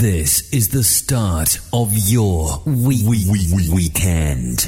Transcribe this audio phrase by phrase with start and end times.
[0.00, 4.66] This is the start of your week- we- we- weekend.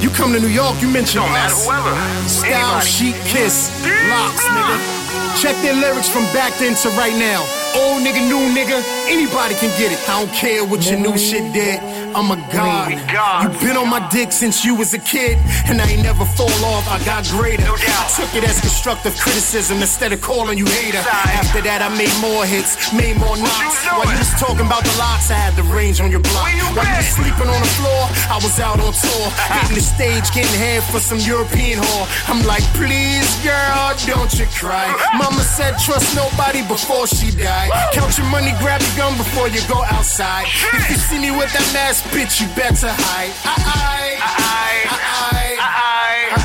[0.00, 1.64] You come to New York, you mention Don't us.
[1.64, 1.90] whoever.
[2.28, 2.86] Style, Anybody.
[2.86, 3.70] chic, kiss,
[4.08, 5.42] locks, nigga.
[5.42, 7.42] Check their lyrics from back then to right now.
[7.74, 8.78] Old nigga, new nigga,
[9.08, 9.98] anybody can get it.
[10.08, 11.80] I don't care what your new shit did.
[12.18, 12.90] I'm a god.
[12.90, 15.38] You been on my dick since you was a kid,
[15.70, 16.82] and I ain't never fall off.
[16.90, 17.62] I got greater.
[17.62, 18.10] No doubt.
[18.10, 20.98] Took it as constructive criticism instead of calling you hater.
[20.98, 23.86] After that, I made more hits, made more knocks.
[23.86, 26.50] you While you was talking about the locks, I had the range on your block.
[26.50, 28.02] You While you was sleeping on the floor,
[28.34, 32.06] I was out on tour, getting the stage, getting head for some European whore.
[32.26, 34.90] I'm like, please, girl, don't you cry.
[35.22, 37.70] Mama said, trust nobody before she died.
[37.94, 40.50] Count your money, grab your gun before you go outside.
[40.74, 43.32] If you see me with that mask, bitch, you better hide.
[43.44, 45.46] I, I, I, I,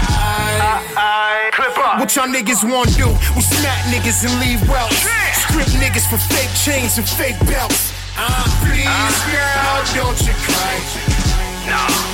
[0.03, 1.51] I, I.
[1.53, 1.99] Clip up.
[1.99, 3.09] What y'all niggas wanna do?
[3.35, 4.97] We smack niggas and leave welts.
[5.47, 7.93] Strip niggas for fake chains and fake belts.
[8.17, 10.75] Uh, please, girl, don't you cry.
[11.67, 12.12] No.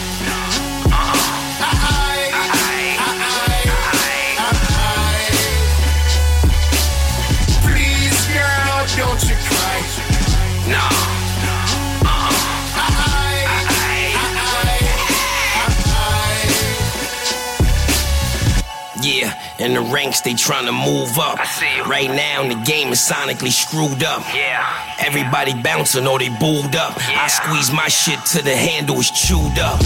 [19.59, 21.39] In the ranks they trying to move up.
[21.39, 21.83] I see you.
[21.83, 24.23] Right now the game is sonically screwed up.
[24.33, 24.65] Yeah.
[24.99, 26.97] Everybody bouncing or they booed up.
[26.97, 27.23] Yeah.
[27.23, 29.81] I squeeze my shit till the handle is chewed up.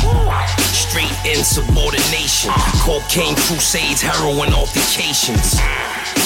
[0.73, 2.51] Straight insubordination.
[2.85, 5.57] Cocaine crusades, heroin altercations.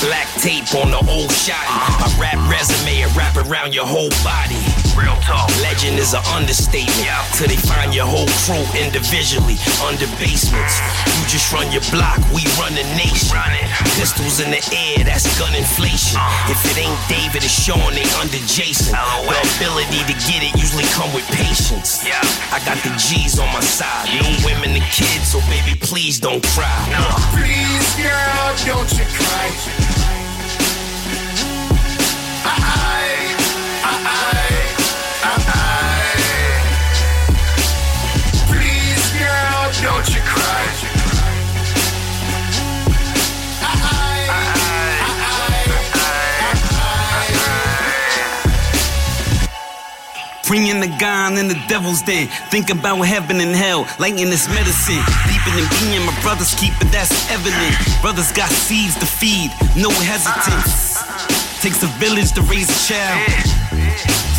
[0.03, 1.71] Black tape on the old shotty.
[1.99, 4.59] My rap resume, a wrap around your whole body.
[4.97, 5.45] Real talk.
[5.61, 6.97] Legend is an understatement.
[7.05, 7.21] Yeah.
[7.37, 10.81] Till they find your whole crew individually under basements.
[11.05, 13.29] You just run your block, we run the nation.
[13.29, 13.69] Run it.
[13.93, 16.17] Pistols in the air, that's gun inflation.
[16.17, 16.49] Uh.
[16.49, 18.97] If it ain't David, it's Sean, they under Jason.
[18.97, 19.29] LOL.
[19.29, 22.01] The ability to get it usually come with patience.
[22.01, 22.17] Yeah.
[22.49, 24.09] I got the G's on my side.
[24.17, 26.73] No women and kids, so baby, please don't cry.
[26.89, 27.05] No.
[27.37, 29.53] Please, girl, don't you cry.
[29.61, 30.17] Please,
[50.47, 52.27] Bringing the gun in the devil's den.
[52.49, 55.03] Think about heaven and hell, lighting this medicine.
[55.27, 57.75] Deeper than being my brothers keep it, that's evident.
[58.01, 61.03] Brothers got seeds to feed, no hesitance.
[61.61, 63.86] Takes a village to raise a child.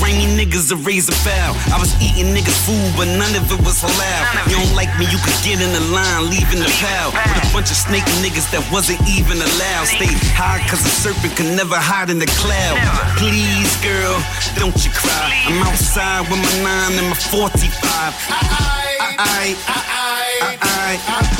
[0.02, 1.54] Rainy niggas a foul.
[1.74, 4.22] I was eating niggas' food, but none of it was halal.
[4.50, 7.10] You don't like me, you could get in the line, leaving the pal.
[7.10, 9.86] With a bunch of snake niggas that wasn't even allowed.
[9.90, 12.78] Stay high, cause a serpent can never hide in the cloud.
[13.18, 14.14] Please, girl,
[14.54, 15.34] don't you cry.
[15.46, 17.74] I'm outside with my nine and my 45.
[17.90, 20.98] I, I, I, I, though.
[20.98, 21.37] Papaya colored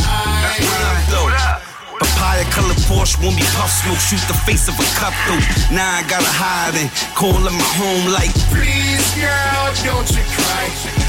[2.88, 4.00] Porsche be puff smoke.
[4.00, 5.75] Shoot the face of a cup though.
[5.75, 11.07] Now I gotta hide and call it my home like Please, girl, don't you cry.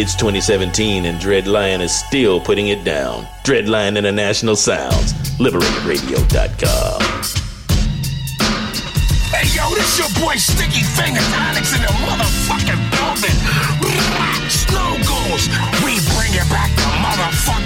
[0.00, 3.28] It's 2017 and Dread Lion is still putting it down.
[3.44, 7.02] Dread Lion International Sounds, liberateradio.com.
[9.28, 13.36] Hey, yo, this your boy Sticky Finger Onyx in the motherfucking building.
[14.48, 15.52] Snow goes.
[15.84, 17.59] We bring it back to motherfucking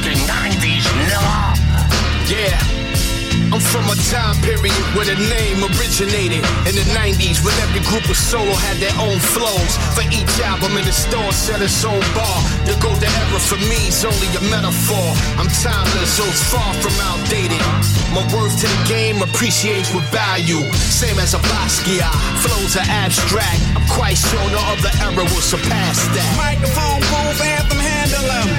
[3.54, 8.02] I'm from a time period where the name originated in the 90s when every group
[8.10, 9.78] of solo had their own flows.
[9.94, 12.38] For each album in the store set its own bar.
[12.66, 15.06] The golden era for me is only a metaphor.
[15.38, 17.62] I'm timeless, so it's far from outdated.
[18.10, 20.66] My worth to the game appreciates with value.
[20.90, 22.10] Same as a Basquiat,
[22.42, 23.62] flows are abstract.
[23.78, 26.26] I'm quite sure no other era will surpass that.
[26.34, 28.50] Microphone, booth, anthem, handle 'em.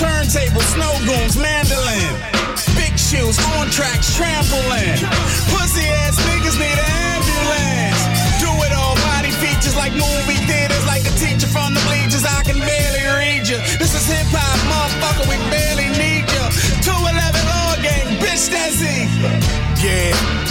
[0.00, 2.41] Turntable, snow goons, mandolin.
[3.12, 4.96] Big shoes, on tracks, trampoline.
[5.52, 8.00] Pussy ass niggas need an ambulance.
[8.40, 12.24] Do it all, body features like movie theaters, like a teacher from the bleachers.
[12.24, 13.58] I can barely read you.
[13.78, 15.71] This is hip hop, motherfucker, we barely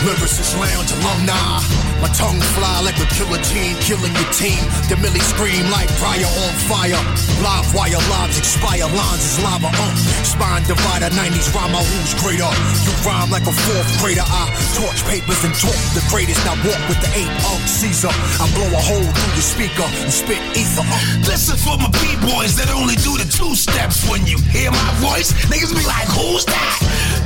[0.01, 1.61] Lyricist Lounge alumni.
[2.01, 4.57] My tongue fly like a killer gene, killing your team.
[4.89, 6.97] The millie scream like fire on fire.
[7.45, 9.69] Live wire lives expire, lines is lava.
[9.69, 9.93] Uh.
[10.25, 12.49] Spine divider, 90s rhyme, who's greater?
[12.81, 14.25] You rhyme like a fourth grader.
[14.25, 16.41] I torch papers and talk the greatest.
[16.49, 18.09] Now walk with the eight of Caesar.
[18.41, 20.81] I blow a hole through your speaker and spit ether.
[20.81, 20.97] Uh.
[21.29, 24.01] This is for my b-boys that only do the two steps.
[24.09, 26.73] When you hear my voice, niggas be like, who's that?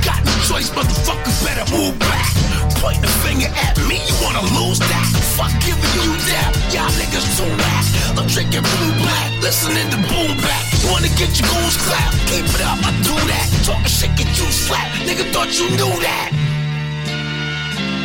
[0.04, 2.65] Got no choice, motherfuckers better move back.
[2.86, 5.06] Point the finger at me, you wanna lose that?
[5.34, 7.84] Fuck giving you that, y'all niggas too whack.
[8.14, 10.62] I'm drinking blue black, listening to boom back.
[10.78, 12.14] You wanna get your goons clap?
[12.30, 13.46] Keep it up, I do that.
[13.66, 15.02] Talking shit, get you slapped.
[15.02, 16.30] Nigga thought you knew that.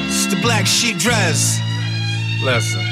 [0.09, 1.61] It's the black sheep dress.
[2.41, 2.90] Listen.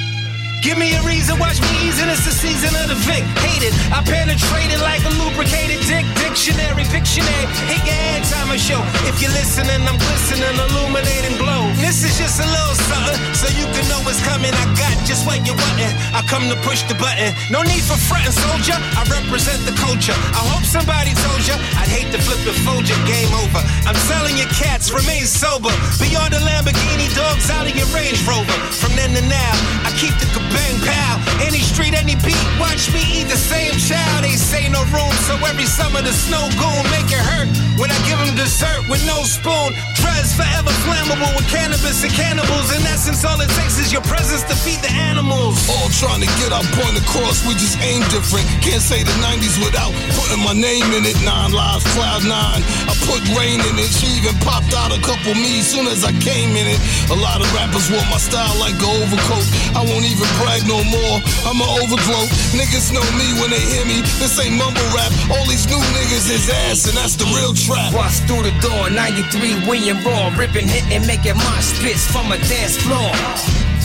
[0.62, 2.12] Give me a reason, watch me easing.
[2.12, 3.24] It's the season of the Vic.
[3.48, 3.74] Hate it.
[3.96, 6.04] I penetrated like a lubricated dick.
[6.20, 7.48] Dictionary, Pictionary.
[7.72, 8.80] Hit your hand time a show.
[9.08, 11.72] If you're listening, I'm glistening, illuminating glow.
[11.80, 14.52] This is just a little something, so you can know what's coming.
[14.52, 15.96] I got just what you wantin'.
[16.12, 17.32] I come to push the button.
[17.48, 18.76] No need for fretting, soldier.
[19.00, 20.16] I represent the culture.
[20.36, 21.56] I hope somebody told you.
[21.80, 23.64] I'd hate to flip the fold your game over.
[23.88, 25.72] I'm telling you, cats, remain sober.
[26.04, 28.58] Beyond the Lamborghini, dogs out of your Range Rover.
[28.76, 29.54] From then to now,
[29.88, 31.16] I keep the bang pow.
[31.46, 34.24] Any street, any beat, watch me eat the same child.
[34.24, 37.50] They say no room, so every summer the snow goon make it hurt.
[37.80, 42.72] When I give them dessert with no spoon, Dress forever flammable with cannabis and cannibals.
[42.76, 45.60] In essence, all it takes is your presence to feed the animals.
[45.68, 48.48] All trying to get our point across, we just aim different.
[48.64, 51.20] Can't say the 90s without putting my name in it.
[51.24, 52.62] Nine lives, cloud nine.
[52.88, 53.92] I put rain in it.
[53.92, 56.80] She even popped out a couple me soon as I came in it.
[57.12, 59.46] A lot of rappers want my style like an overcoat.
[59.76, 61.16] I won't even brag no more.
[61.44, 62.24] I'm an overflow.
[62.56, 64.02] Niggas know me when they hear me.
[64.24, 65.12] This ain't mumble rap.
[65.28, 67.92] All these new niggas is ass, and that's the real trap.
[67.94, 72.38] Bust through the door, 93 we William Raw, ripping, hitting, making mosh pits from a
[72.48, 73.12] dance floor.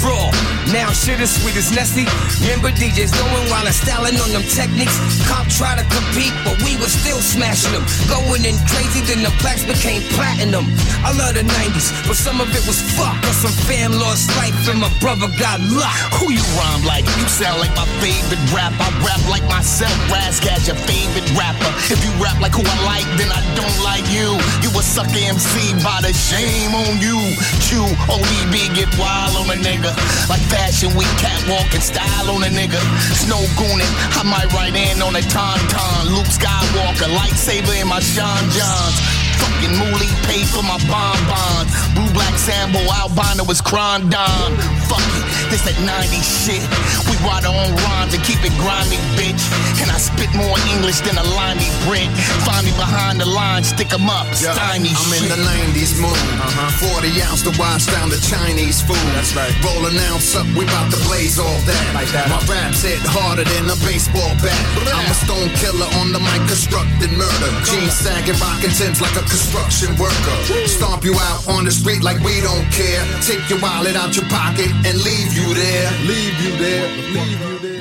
[0.04, 0.28] Raw,
[0.68, 2.04] now shit as sweet as Nestle.
[2.44, 4.92] Remember DJs going while I'm styling on them techniques.
[5.24, 7.88] Cop try to compete, but we were still smashing them.
[8.12, 10.68] Going in crazy, then the blacks became platinum.
[11.00, 13.16] I love the 90s, but some of it was fuck.
[13.24, 16.20] Cause some fam lost life and my brother got locked.
[16.20, 17.08] Who you rhyme like?
[17.16, 18.76] You sound like my favorite rap.
[18.76, 19.96] I rap like myself.
[20.12, 21.72] Razzcast your favorite rapper.
[21.88, 24.36] If you rap like who I like, then I don't like you.
[24.60, 27.16] You a sucker MC by the shame on you.
[27.64, 29.93] Chew ODB get wild on a nigga.
[30.28, 32.80] Like fashion week catwalk and style on a nigga.
[33.14, 36.14] Snow gooning, I might write in on a tauntaun.
[36.14, 39.23] Luke Skywalker, lightsaber in my Sean Johns.
[39.44, 41.68] Fucking moolie paid for my bonbons.
[41.92, 44.48] Blue black Sambo albino was Crondon.
[44.88, 46.64] Fuck it, this that 90s shit.
[47.08, 49.44] We write our own rhymes and keep it grimy, bitch.
[49.84, 52.08] And I spit more English than a limey Brit.
[52.48, 55.22] Find me behind the line, stick 'em up, Yeah, stymie I'm shit.
[55.22, 56.16] in the 90s mood.
[56.40, 56.88] Uh-huh.
[56.96, 58.96] 40 ounce to wash down the Chinese food.
[59.14, 59.52] That's right.
[59.64, 61.84] Roll an ounce up, we bout to blaze all that.
[61.94, 62.28] Like that.
[62.32, 64.56] My raps hit harder than a baseball bat.
[64.88, 67.50] I'm a stone killer on the mic, constructing murder.
[67.68, 70.66] Jeans sagging, rocking Timbs like a construction worker.
[70.68, 73.02] Stomp you out on the street like we don't care.
[73.20, 75.90] Take your wallet out your pocket and leave you there.
[76.06, 76.86] Leave you there.
[77.10, 77.80] Leave you there.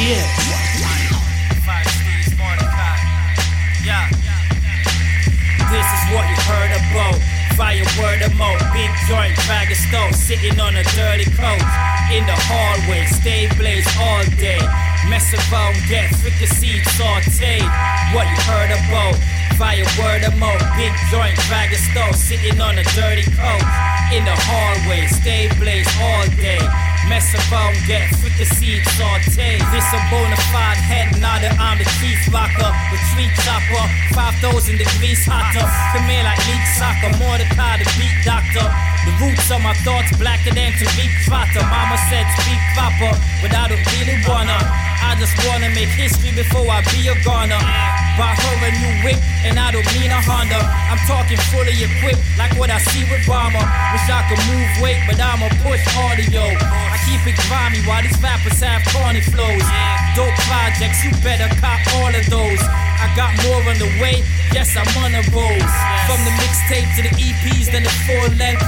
[0.00, 0.24] Yeah.
[3.84, 4.08] Yeah.
[5.72, 7.31] This is what you heard about.
[7.56, 11.60] Fire word of mouth, big joint, bag of stove, sitting on a dirty coat.
[12.10, 14.60] In the hallway, stay blaze all day.
[15.08, 17.68] Mess around, get fricassee sauteed.
[18.14, 19.16] What you heard about?
[19.58, 23.64] Fire word of mouth, big joint, bag of stove, sitting on a dirty coat.
[24.12, 26.91] In the hallway, stay blaze all day.
[27.08, 29.60] Mess around, get fricassee sauteed.
[29.72, 35.26] This a bona fide head nodder, I'm the chief rocker, the tree chopper, 5,000 degrees
[35.26, 35.66] hotter.
[35.92, 38.66] Come here like leak soccer, Mordecai the beat doctor.
[39.02, 41.66] The roots of my thoughts blacker than to Tariq Trotter.
[41.66, 43.10] Mama said speak proper,
[43.42, 44.54] but I don't really wanna.
[45.02, 47.58] I just wanna make history before I be a goner.
[48.14, 50.62] Buy her a new whip, and I don't mean a Honda.
[50.86, 53.66] I'm talking fully equipped, like what I see with Obama.
[53.90, 56.46] Wish I could move weight, but I'ma push audio.
[56.62, 59.66] I keep it grimy while these rappers have corny flows.
[60.14, 62.62] Dope projects, you better cop all of those.
[63.02, 64.22] I got more on the way,
[64.54, 65.62] yes, I'm on a roll.
[66.06, 68.62] From the mixtape to the EPs, then the full length.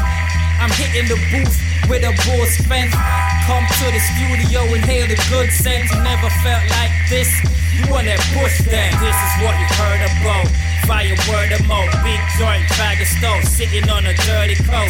[0.64, 1.60] I'm hitting the booth
[1.92, 2.96] with a bull strength.
[3.44, 4.80] Come to the studio and
[5.12, 5.92] the good sense.
[5.92, 7.28] You never felt like this.
[7.76, 8.88] You want that bush then.
[8.96, 10.48] This is what you heard about.
[10.88, 14.88] Fire word of mouth, big joint, bag of stove, sitting on a dirty coat.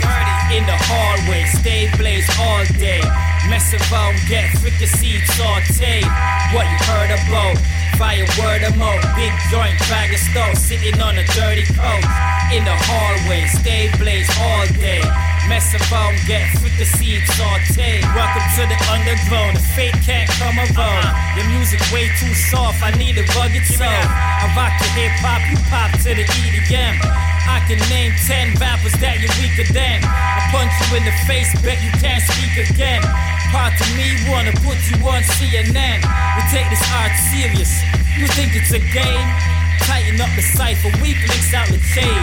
[0.55, 3.03] In the hallway, stay blaze all day.
[3.51, 6.07] Mess around, get fricassee sauteed.
[6.55, 7.59] What you heard about?
[7.99, 12.07] Fire word of mouth, big joint, bag of stove, sitting on a dirty coat.
[12.55, 15.03] In the hallway, stay blaze all day.
[15.49, 18.01] Mess around, get fricassee saute.
[18.17, 21.05] Welcome to the underground, the fate can't come around.
[21.37, 23.85] Your music way too soft, I need a rugged soul.
[23.85, 26.97] I rock the hip hop, you pop to the EDM.
[27.45, 30.01] I can name 10 rappers that you're weaker than.
[30.01, 33.05] I punch you in the face, bet you can't speak again.
[33.53, 36.01] Part of me wanna put you on CNN.
[36.01, 37.71] We take this art serious.
[38.17, 39.64] You think it's a game?
[39.83, 42.23] Tighten up the cipher, weak links out the chain.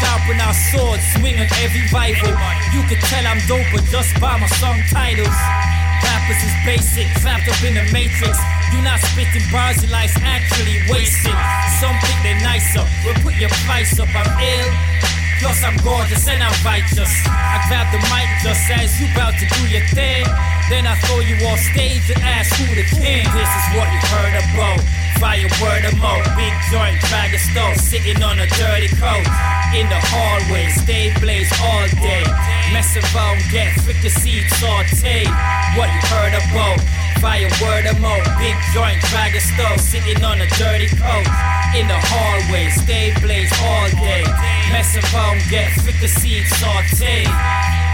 [0.00, 2.32] Sharpen our swords, swing on every rival.
[2.72, 5.36] You can tell I'm doper just by my song titles.
[6.02, 8.38] Rappers is basic, trapped up in the matrix.
[8.72, 11.36] You not spitting bars, your life's actually wasted.
[11.80, 14.70] Some think they're nicer, but put your price up, I'm ill.
[15.40, 17.12] Plus I'm gorgeous and I'm righteous.
[17.28, 20.24] I grab the mic just as you about to do your thing.
[20.70, 23.22] Then I throw you off stage and ask who the king.
[23.36, 25.05] This is what you heard about.
[25.20, 29.24] Fire word of mouth, big joint, bag of stove, sitting on a dirty coat.
[29.72, 32.24] In the hallway, stay blaze all day.
[32.72, 35.24] Mess around, get fricassee saute.
[35.76, 36.80] What you heard about?
[37.20, 41.26] Fire word of mouth, big joint, bag of stove, sitting on a dirty coat.
[41.72, 44.24] In the hallway, stay blaze all day.
[44.70, 47.24] Mess around, get fricassee saute.
[47.24, 47.85] Fricassee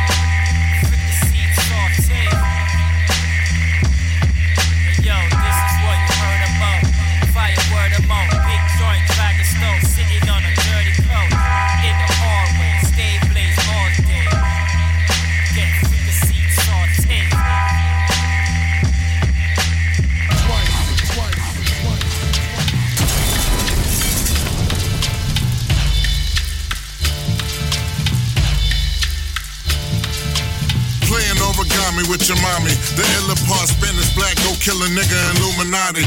[32.02, 32.72] origami with your mommy.
[32.96, 36.04] The illa part Spanish black, go kill a nigga Illuminati.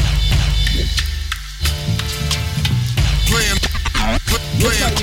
[3.26, 3.75] Playing.
[4.06, 4.94] Playing,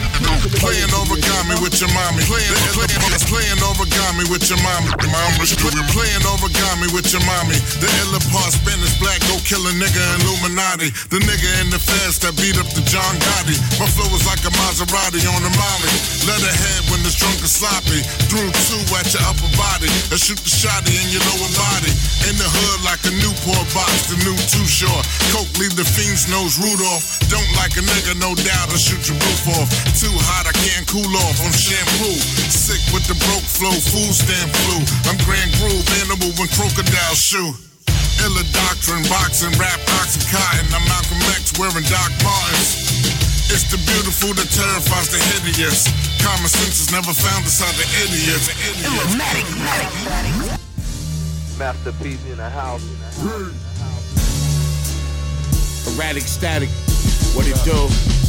[0.64, 2.24] playing origami with your mommy.
[2.24, 4.92] Playing, playing, origami with your mommy.
[5.92, 7.60] Playing origami with your mommy.
[7.84, 10.96] The illa part Spanish black, go kill a nigga Illuminati.
[11.12, 13.60] The nigga in the fast that beat up the John Gotti.
[13.76, 15.94] My flow is like a Maserati on a Molly.
[16.24, 18.00] Let her head when it's drunk and sloppy.
[18.32, 19.92] Through two at your upper body.
[20.12, 21.92] And shoot the shotty in your lower body.
[22.32, 25.04] In the hood like a Newport box, the new too short.
[25.36, 27.20] Coke leave the fiend's nose Rudolph.
[27.28, 29.70] Don't like a nigga, no doubt, I'll shoot your roof off.
[29.98, 31.38] Too hot, I can't cool off.
[31.42, 32.14] I'm shampoo.
[32.52, 34.78] Sick with the broke flow, food stamp flu.
[35.10, 37.58] I'm Grand Groove, animal when crocodile shoe.
[38.22, 40.70] Illa doctrine, boxing, rap, oxycontin.
[40.70, 42.94] I'm Malcolm X wearing Doc Martens.
[43.50, 45.90] It's the beautiful that terrifies the hideous.
[46.22, 48.48] Common sense is never found beside the idiots.
[51.58, 52.86] Masterpiece in the house.
[55.94, 56.70] Erratic static,
[57.36, 58.23] what it do?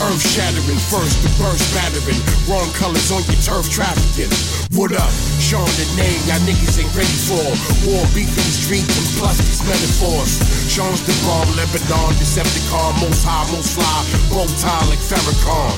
[0.00, 2.16] Earth shattering, first the burst battering.
[2.48, 4.32] Wrong colors on your turf trafficking.
[4.72, 5.12] What up?
[5.36, 7.44] Showing the name y'all niggas ain't ready for.
[7.84, 10.40] War beef in the street and plus these metaphors.
[10.72, 14.00] Sean's the bomb, Lebanon, Decepticon, most high, most fly,
[14.32, 15.76] bow tie like Farrakhan.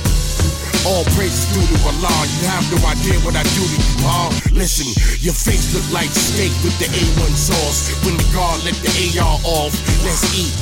[0.87, 2.15] All praises due to Allah.
[2.39, 4.31] You have no idea what I do to you, huh?
[4.55, 4.87] Listen,
[5.19, 7.91] your face look like steak with the A1 sauce.
[8.07, 9.75] When the guard let the AR off,
[10.07, 10.55] let's eat.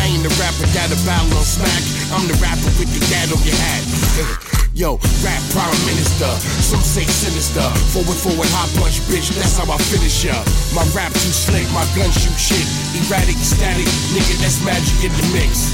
[0.00, 1.82] I ain't the rapper that'll battle on smack.
[2.14, 4.54] I'm the rapper with the gat on your hat.
[4.74, 6.26] Yo, rap prime minister,
[6.58, 7.62] some say sinister.
[7.94, 10.34] Forward, forward, hot punch, bitch, that's how I finish ya.
[10.74, 12.66] My rap too slick, my gun shoot shit.
[13.06, 15.70] Erratic, static, nigga, that's magic in the mix.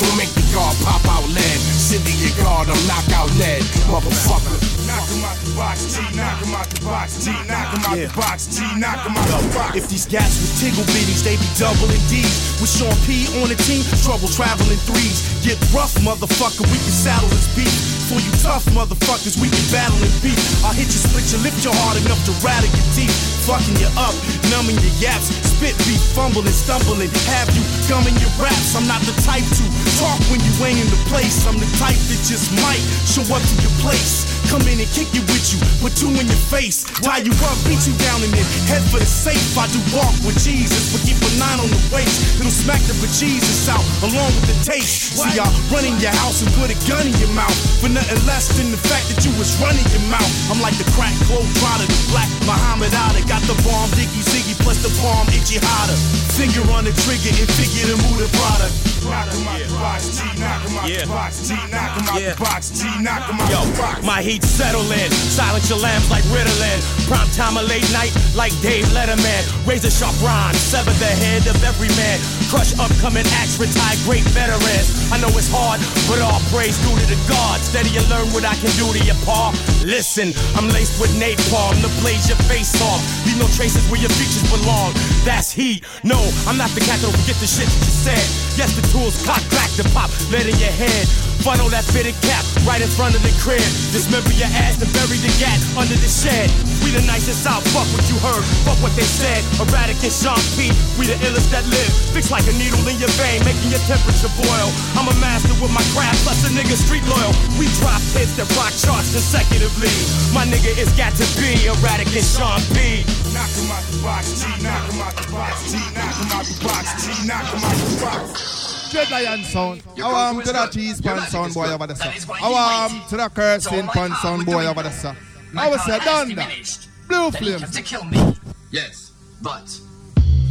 [0.00, 1.58] Don't make the guard pop out lead.
[1.76, 3.60] Cindy your guard, I'm knockout lead,
[3.92, 4.56] motherfucker.
[4.88, 7.96] Knock him out the box, G, knock him out the box, G, knock him out
[8.00, 9.76] the box, G, knock him out the box.
[9.76, 12.56] If these gats was tickle bitties, they be doubling D's.
[12.58, 15.20] With Sean P on the team, trouble traveling threes.
[15.44, 17.70] Get rough, motherfucker, we can saddle this beat.
[18.10, 20.34] For you tough motherfuckers, we can battle and beat.
[20.66, 23.14] I'll hit you, split you, lift you hard enough to rattle your teeth.
[23.46, 24.10] Fucking you up,
[24.50, 25.30] numbing your yaps.
[25.30, 27.06] Spit beat, fumbling, stumbling.
[27.30, 28.74] Have you gumming your raps?
[28.74, 29.64] I'm not the type to
[29.98, 31.46] talk when you ain't in the place.
[31.46, 34.39] I'm the type that just might show up to your place.
[34.50, 36.82] Come in and kick it with you, put two in your face.
[36.82, 39.38] Tie you up, beat you down, and then head for the safe.
[39.54, 42.42] I do walk with Jesus, but keep a nine on the waist.
[42.42, 45.14] It'll smack the bejesus out along with the taste.
[45.14, 48.50] See, y'all running your house and put a gun in your mouth for nothing less
[48.58, 50.26] than the fact that you was running your mouth.
[50.50, 53.22] I'm like the crack glow trotter, the black Muhammad Ali.
[53.30, 55.94] Got the bomb, Diggy Ziggy, plus the palm, itchy hotter.
[56.34, 58.74] Finger on the trigger and figure to move the product.
[59.06, 62.20] Knock him out the box, G, knock him out the box, G, knock him out
[62.20, 64.02] the box, G, knock him out Yo, the box.
[64.04, 65.10] my heat settle in.
[65.10, 66.78] Silence your lambs like Ritalin.
[67.08, 69.42] Prime time or late night like Dave Letterman.
[69.66, 72.18] Razor sharp rhyme, sever the head of every man.
[72.48, 75.10] Crush upcoming acts, retire great veterans.
[75.10, 75.80] I know it's hard,
[76.10, 77.70] but all praise due to the gods.
[77.70, 79.54] Steady and learn what I can do to your paw.
[79.84, 83.00] Listen, I'm laced with napalm to blaze your face off.
[83.26, 84.92] Leave no traces where your features belong.
[85.24, 85.84] That's heat.
[86.02, 88.24] No, I'm not the cat that'll forget the shit that you said.
[88.58, 91.06] Yes, the tools cock back to pop, lead in your head.
[91.40, 93.64] Funnel that fitted cap right in front of the crib.
[93.96, 96.50] Dismember your ass and bury the gat under the shed.
[96.84, 99.40] We the nicest out, fuck what you heard, fuck what they said.
[99.62, 101.92] Erratic and Sean P, we the illest that live.
[102.14, 104.68] Fix like a needle in your vein, making your temperature boil.
[104.98, 107.32] I'm a master with my craft, plus a nigga street loyal.
[107.56, 109.92] We drop hits that rock charts consecutively.
[110.36, 113.02] My nigga is got to be erratic and Sean P.
[113.32, 116.44] Knock him out the box, G, knock him out the box, G, knock him out
[116.46, 118.79] the box, G, knock him out the box.
[118.90, 119.82] Dread Lion sound.
[119.96, 122.12] I want um, um, to that cheese pan sound boy over the sir.
[122.42, 125.16] I want to that cursing pan sound boy over the sir.
[125.56, 126.88] I was say Donda.
[127.08, 127.70] Blue flames.
[127.70, 128.34] to kill me.
[128.70, 129.80] Yes, but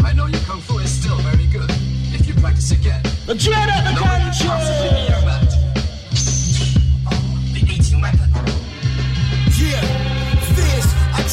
[0.03, 1.69] I know your kung fu is still very good.
[2.13, 5.48] If you practice again, The dread of the no one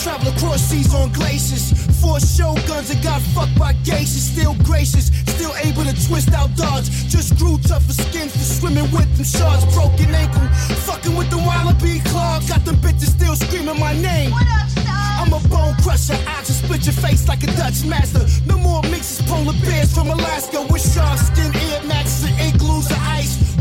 [0.07, 1.75] travel across seas on glaciers.
[2.01, 4.23] Four shoguns and got fucked by geishas.
[4.31, 6.87] Still gracious, still able to twist out dodge.
[7.11, 9.65] Just grew tougher skin for swimming with them sharks.
[9.75, 10.47] Broken ankle,
[10.87, 12.39] fucking with the wallaby claw.
[12.47, 14.31] Got them bitches still screaming my name.
[14.31, 14.69] What up,
[15.21, 16.15] I'm a bone crusher.
[16.15, 18.23] I just split your face like a Dutch master.
[18.47, 22.87] No more mixes, polar bears from Alaska with shark skin, ear maxes, and igloos.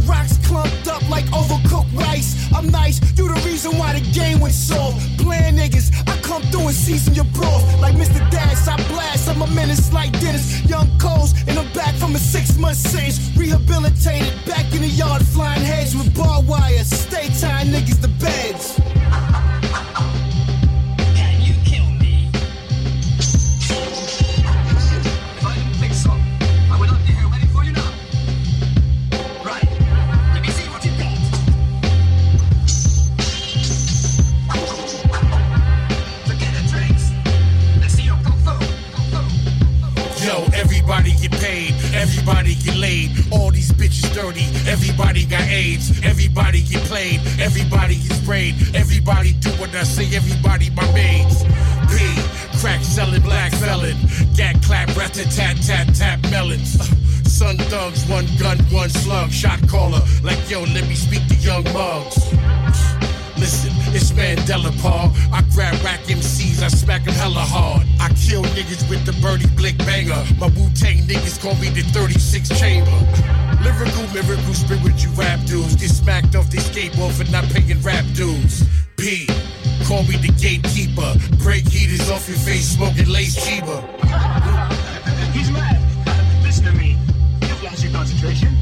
[0.07, 2.35] Rocks clumped up like overcooked rice.
[2.53, 4.97] I'm nice, you the reason why the game went soft.
[5.19, 7.63] Playing niggas, I come through and season your broth.
[7.81, 8.19] Like Mr.
[8.31, 9.27] Dash, I blast.
[9.29, 10.63] I'm a menace like Dennis.
[10.65, 13.19] Young Coles, and I'm back from a six month sentence.
[13.37, 16.83] Rehabilitated, back in the yard, flying heads with barbed wire.
[16.83, 19.54] Stay tying niggas to beds.
[42.25, 43.11] Everybody get laid.
[43.31, 49.51] All these bitches dirty, everybody got AIDS, everybody get played, everybody get sprayed, everybody do
[49.61, 51.43] what I say, everybody my maids.
[51.85, 51.97] B,
[52.59, 53.95] crack selling black felon,
[54.35, 56.79] gat clap, rat tat tat tap melons.
[56.79, 56.85] Uh,
[57.25, 60.01] Sun thugs, one gun, one slug, shot caller.
[60.23, 62.17] Like yo, let me speak to young mugs.
[63.37, 65.11] Listen, it's Mandela Paul.
[65.33, 67.85] I grab rack MCs, I smack them hella hard.
[67.99, 70.23] I kill niggas with the birdie blick banger.
[70.39, 72.91] My Wu Tang niggas call me the 36 chamber.
[73.61, 75.75] Lyrical, miracle, spiritual rap dudes.
[75.75, 78.63] Get smacked off they skateboard for not paying rap dues.
[78.95, 79.27] P.
[79.85, 81.11] Call me the gatekeeper.
[81.43, 83.81] Break heaters off your face, smoking lace cheaper.
[85.33, 85.81] He's mad.
[86.41, 86.97] Listen to me.
[87.41, 88.54] You've lost your concentration.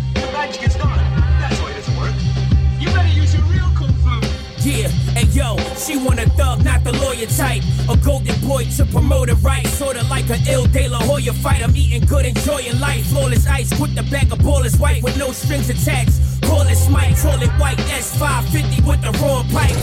[4.66, 4.88] Yeah,
[5.34, 7.64] yo, she want a thug, not the lawyer type.
[7.90, 9.66] A golden boy to promote it right.
[9.68, 11.62] Sorta like a ill De La Hoya fight.
[11.64, 13.06] I'm eating good, enjoying life.
[13.08, 16.20] Flawless ice, quick the bag of ballers white with no strings attached.
[16.44, 19.76] Call it Smite, call it white S550 with the raw pipe.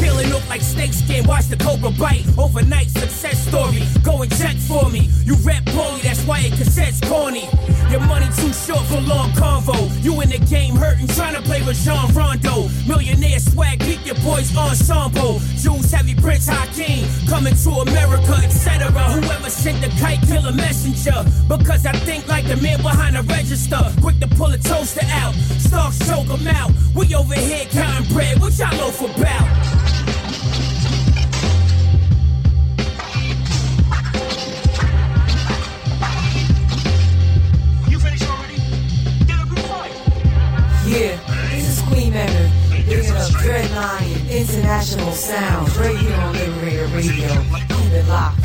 [0.00, 2.26] Peeling up like snake skin, watch the cobra bite.
[2.36, 5.08] Overnight success story, go and check for me.
[5.24, 7.48] You rap poorly, that's why it cassette's corny.
[7.90, 9.76] Your money too short for long convo.
[10.04, 12.68] You in the game hurting, trying to play with Jean Rondo.
[12.86, 14.54] Millionaire swag, keep your boys
[14.98, 15.38] ensemble.
[15.56, 18.90] Juice heavy Prince Hakeem, coming to America, etc.
[18.90, 21.24] Whoever sent the kite, kill a messenger.
[21.48, 23.80] Because I think like the man behind the register.
[24.00, 26.72] Quick to pull a toaster out, stocks choke 'em out.
[26.94, 29.46] We over here counting bread, what y'all loaf about?
[37.88, 38.58] You finished already?
[39.26, 39.92] Get a good fight.
[40.86, 41.16] Yeah,
[41.50, 42.50] this is Queen Mender,
[42.86, 47.28] bringing up Dread Lion International Sound here on Liberator Radio.
[47.28, 48.38] Keep it locked.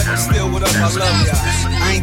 [0.00, 1.49] You still what up, I love y'all.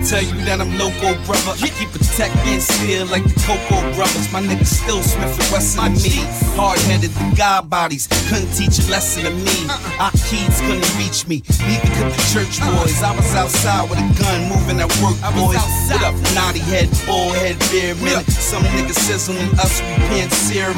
[0.07, 1.51] Tell you that I'm loco, brother.
[1.59, 4.31] I keep a tech and steel like the Coco brothers.
[4.31, 6.23] My niggas still Smith and Wesson to me.
[6.55, 9.67] Hard headed, the God bodies couldn't teach a lesson to me.
[9.99, 13.03] Our kids couldn't reach me, neither could the church boys.
[13.03, 15.59] I was outside with a gun, moving at work, boys.
[15.91, 18.23] What up, naughty head, bull head, beer men?
[18.31, 20.31] Some niggas sizzling us, we paying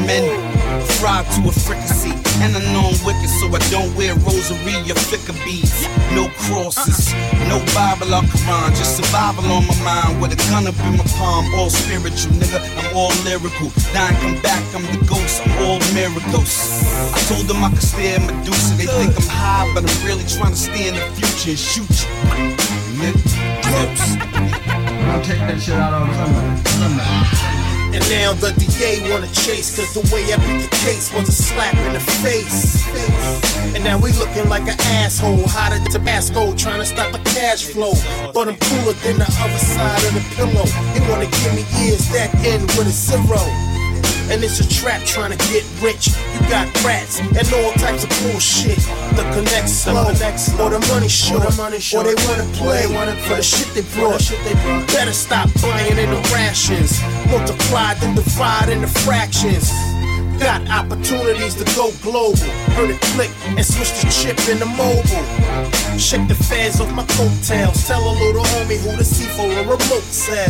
[0.09, 0.58] men.
[0.99, 4.99] Fried to a fricassee, and I know I'm wicked, so I don't wear rosary or
[5.07, 5.87] flicker beads.
[6.13, 7.13] No crosses,
[7.47, 11.05] no Bible or Quran, just survival on my mind with a gun up in my
[11.17, 11.45] palm.
[11.55, 13.71] All spiritual, nigga, I'm all lyrical.
[13.93, 16.53] Dying, come back, I'm the ghost, I'm all miracles.
[17.15, 20.25] I told them I could stare at Medusa, they think I'm high, but I'm really
[20.25, 22.09] trying to stay in the future and shoot you.
[25.09, 26.13] I'll take that shit out on
[26.65, 27.58] somebody.
[27.91, 31.31] And now the DA wanna chase, cause the way I beat the case was a
[31.31, 32.85] slap in the face.
[33.75, 37.65] And now we looking like an asshole, hot at Tabasco, trying to stop a cash
[37.65, 37.93] flow.
[38.33, 40.65] But I'm cooler than the other side of the pillow.
[40.93, 43.68] They wanna give me years that end with a zero.
[44.31, 46.07] And it's a trap trying to get rich.
[46.07, 48.77] You got rats and all types of bullshit.
[49.17, 53.81] The connect slow, or the money short, or they wanna play for the shit they
[53.99, 54.21] brought.
[54.93, 57.01] Better stop buying in the rations.
[57.31, 59.71] Multiply, then divide into fractions.
[60.39, 62.37] Got opportunities to go global.
[62.75, 65.99] Heard it click and switch the chip in the mobile.
[65.99, 67.85] Shake the fans off my coattails.
[67.85, 70.47] Tell a little homie who to see for a remote sale.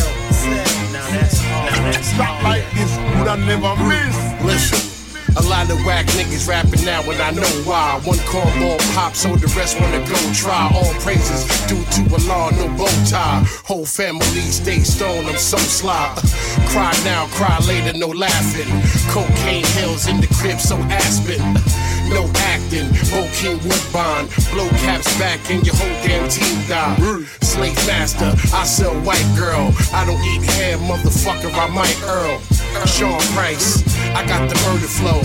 [0.94, 4.44] Now that's now that's Stop like this, would I never miss?
[4.44, 4.99] Listen.
[5.38, 8.00] A lot of whack niggas rapping now and I know why.
[8.04, 10.70] One cornball pop, so the rest wanna go try.
[10.74, 13.44] All praises due to a law, no bow tie.
[13.66, 16.14] Whole family stay stone, I'm so sly.
[16.70, 18.70] Cry now, cry later, no laughing.
[19.12, 21.42] Cocaine hills in the crib, so Aspen.
[22.10, 24.26] No acting, Bokeem Woodbine.
[24.52, 26.96] Blow caps back and your whole damn team die.
[27.42, 29.72] Slave master, I sell white girl.
[29.94, 32.40] I don't eat ham, motherfucker, I might Earl.
[32.88, 33.84] Sean Price,
[34.16, 35.19] I got the murder flow.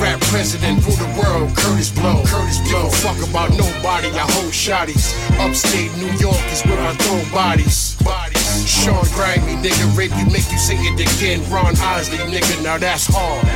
[0.00, 2.22] Rap president, rule the world, Kurtis Blow.
[2.24, 5.14] Kurtis Blow, fuck about nobody, I hold shotties.
[5.38, 7.96] Upstate New York is where I throw bodies.
[8.02, 8.66] Bodies.
[8.66, 11.40] Sean Grimy, nigga, rape you, make you sing it again.
[11.50, 13.46] Ron Isley, nigga, now that's hard.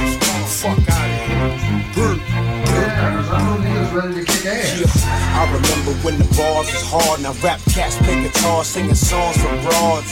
[0.49, 1.61] Fuck out of
[3.49, 3.54] here.
[3.95, 4.91] Yeah,
[5.39, 7.23] I remember when the bars was hard.
[7.23, 10.11] Now rap cats play guitar, singing songs for broads.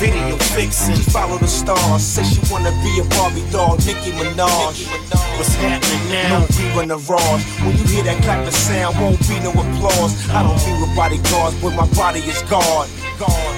[0.00, 2.02] Video vixen, follow the stars.
[2.02, 4.88] Says she wanna be a Barbie doll, Nicki Minaj.
[5.36, 6.40] What's happening now?
[6.40, 7.44] No rerun the raws.
[7.60, 10.16] When you hear that clapping sound, won't be no applause.
[10.30, 12.88] I don't be with bodyguards, but my body is guard.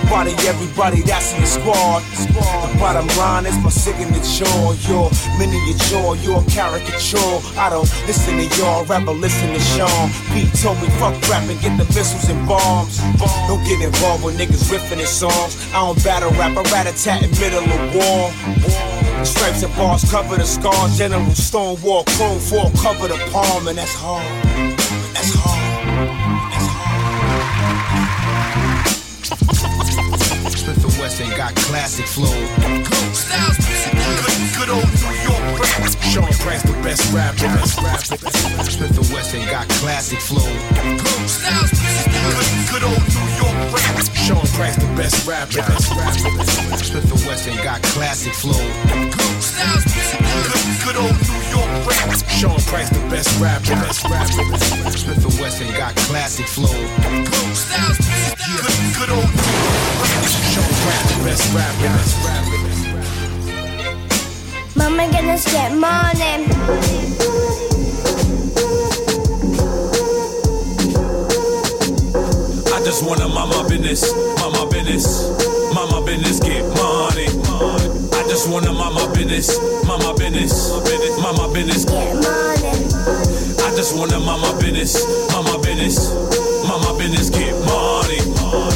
[0.08, 2.02] Body everybody that's in the squad.
[2.02, 4.48] The bottom line is my signature.
[4.88, 7.38] Your miniature, your caricature.
[7.60, 10.10] I don't listen to y'all, rapper, listen to Sean.
[10.32, 12.98] Pete told me fuck rap and get the missiles and bombs.
[13.46, 15.56] Don't get involved with niggas riffing in songs.
[15.72, 18.32] I don't battle rap, I rat a tat in middle of war.
[19.24, 20.96] Stripes and bars cover the scars.
[20.96, 24.24] General Stonewall, Chrome 4 cover the palm, and that's hard.
[25.14, 25.60] That's hard.
[30.56, 32.26] Smith and Wesson got classic flow.
[33.12, 33.56] Styles,
[34.56, 35.29] good old New York.
[35.50, 37.48] Sean Price, the best rapper.
[38.70, 40.46] Smith and Wesson got classic flow.
[42.70, 43.98] Good old New York rap.
[44.14, 45.62] Sean Price, the best rapper.
[46.82, 48.62] Smith and Wesson got classic flow.
[50.84, 52.14] Good old New York rap.
[52.28, 53.74] Sean Price, the best rapper.
[53.92, 56.74] Smith and Wesson got classic flow.
[58.98, 60.24] Good old New York rap.
[60.54, 62.69] Sean Price, the best rapper.
[64.76, 67.50] Mama gonna get money.
[72.72, 75.28] I just wanna my business, my business,
[75.74, 77.26] my business, get money.
[78.12, 80.70] I just wanna my business, my business,
[81.20, 82.72] my business, get money.
[83.62, 86.12] I just wanna my business, my business,
[86.64, 88.69] my business, get money.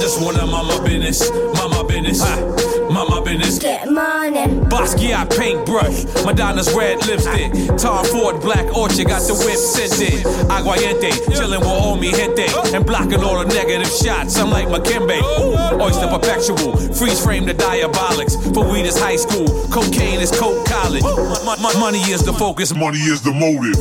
[0.00, 4.46] I just wanna mind my business, mind my business, mind my business, Get money.
[4.72, 7.52] Basquiat paintbrush, Madonna's red lipstick.
[7.76, 10.24] Tom Ford Black Orchid got the whip scented.
[10.48, 12.48] Aguayente, chillin' with all mi gente.
[12.74, 14.38] And blocking all the negative shots.
[14.38, 15.20] I'm like Dikembe.
[15.20, 16.78] Ooh, oyster perpetual.
[16.94, 18.40] Freeze frame the diabolics.
[18.54, 19.48] For weed is high school.
[19.68, 21.02] Cocaine is coke college.
[21.44, 22.74] My, my- money is the focus.
[22.74, 23.76] Money is the motive.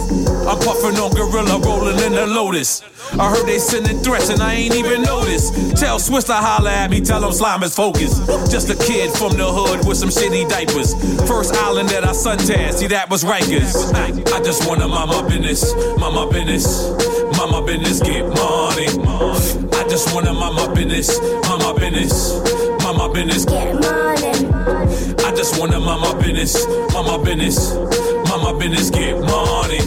[0.46, 2.84] I'm puffing on gorilla, rolling in the lotus.
[3.18, 5.78] I heard they sending threats and I ain't even noticed.
[5.78, 8.26] Tell Swiss to holler at me, tell him slime is focused.
[8.50, 10.98] Just a kid from the hood with some shitty diapers.
[11.30, 13.94] First island that I suntan, see that was Rikers.
[13.94, 16.66] I just wanna mind my business, mind my business,
[17.38, 18.90] mind my business, get money.
[19.70, 22.34] I just wanna mind my business, mind my business,
[22.82, 24.34] mind my business, Get money.
[25.22, 27.76] I just just wanna mind my business, mind my business,
[28.26, 29.78] mind my business, get money.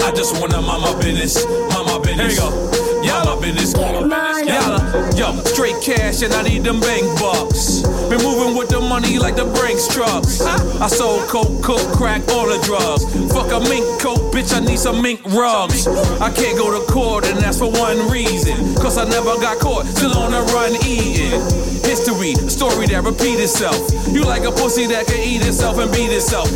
[0.00, 2.32] I just wanna mind my business, mind my business.
[2.32, 2.83] Here we go.
[3.06, 7.82] Mind my business, Yalla, yo, straight cash and I need them bank bucks.
[8.08, 10.40] Been moving with the money like the Brinks trucks.
[10.40, 13.04] I sold coke, coke, crack, all the drugs.
[13.32, 15.86] Fuck a mink coat, bitch, I need some mink rugs.
[16.20, 18.74] I can't go to court and that's for one reason.
[18.76, 21.40] Cause I never got caught, still on the run eating.
[21.84, 23.76] History, a story that repeat itself.
[24.08, 26.48] You like a pussy that can eat itself and beat itself.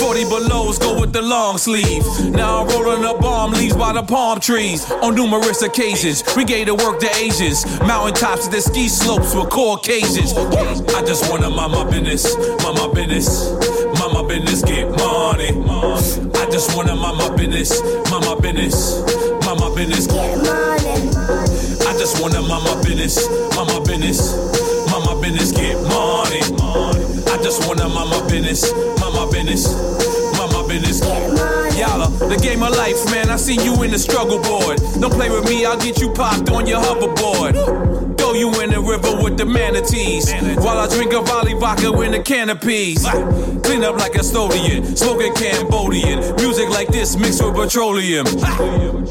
[0.00, 2.02] 40 belows go with the long sleeve.
[2.32, 4.90] Now I'm rolling up bomb leaves by the palm trees.
[5.02, 7.64] On numerous occasions, we gave to work the Asians.
[7.80, 10.32] Mountaintops to the ski slopes with Caucasians.
[10.94, 13.50] I just wanna mind my business, mind my business,
[13.98, 15.50] mind my business, get money.
[16.34, 19.02] I just wanna mind my business, mind my business,
[19.44, 20.94] mind my business, get money.
[21.86, 24.36] I just wanna mind my business, mind my business,
[24.90, 26.40] mind my business, get money.
[27.26, 29.66] I just wanna mind my business, mind my business,
[30.38, 31.59] mind my business.
[31.80, 33.30] Yalla, the game of life, man.
[33.30, 34.76] I see you in the struggle board.
[35.00, 37.56] Don't play with me, I'll get you popped on your hoverboard.
[38.18, 40.30] Throw you in the river with the manatees.
[40.60, 43.06] While I drink a volley vodka in the canopies.
[43.64, 46.36] Clean up like a custodian, smoking Cambodian.
[46.36, 48.26] Music like this mixed with petroleum.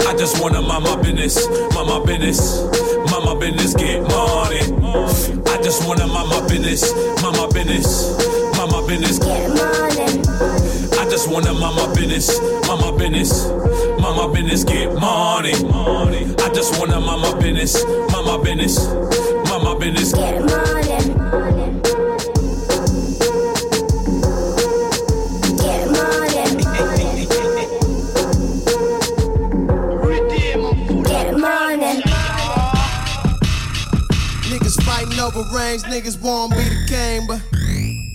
[0.05, 2.61] I just wanna mind my business, mind my business,
[3.09, 4.61] mind my business, get money.
[5.49, 8.13] I just wanna mind my business, mind my business,
[8.55, 9.88] mind my business, get money.
[11.19, 13.49] I just wanna mind my business, mind my business,
[13.99, 15.51] mind my business, get money.
[15.53, 20.87] I just wanna mind my business, mind my business, mind my business, get money.
[25.57, 26.55] Get money,
[31.03, 32.01] get money.
[34.47, 37.41] Niggas fighting over rings, niggas won't be the game, but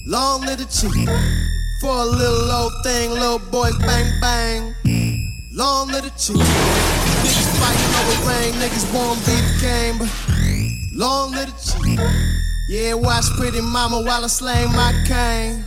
[0.06, 1.63] long live the chief.
[1.84, 4.74] For a little old thing, little boys bang bang.
[5.52, 6.38] Long live the chief.
[7.20, 10.08] Niggas fighting over ring, niggas won't be the game, but
[10.94, 12.00] long live the chief.
[12.70, 15.62] Yeah, watch pretty mama while I slang my cane.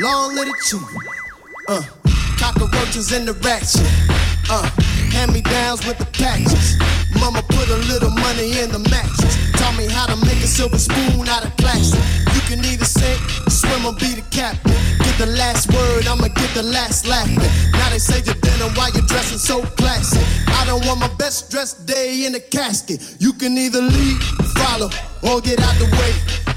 [0.00, 0.82] Long little chief.
[1.68, 1.84] Uh,
[2.36, 3.80] cockroaches in the ratchet.
[4.50, 4.68] Uh,
[5.10, 6.76] hand me downs with the patches.
[7.18, 9.34] Mama put a little money in the mattress.
[9.58, 12.00] Taught me how to make a silver spoon out of plastic.
[12.34, 14.76] You can either sink, swim, or be the captain.
[15.02, 17.36] Get the last word, I'ma get the last laughing.
[17.72, 20.20] Now they say your dinner while you're dressing so classy.
[20.60, 23.16] I don't want my best dressed day in a casket.
[23.18, 24.18] You can either lead,
[24.56, 24.90] follow,
[25.22, 26.12] or get out the way.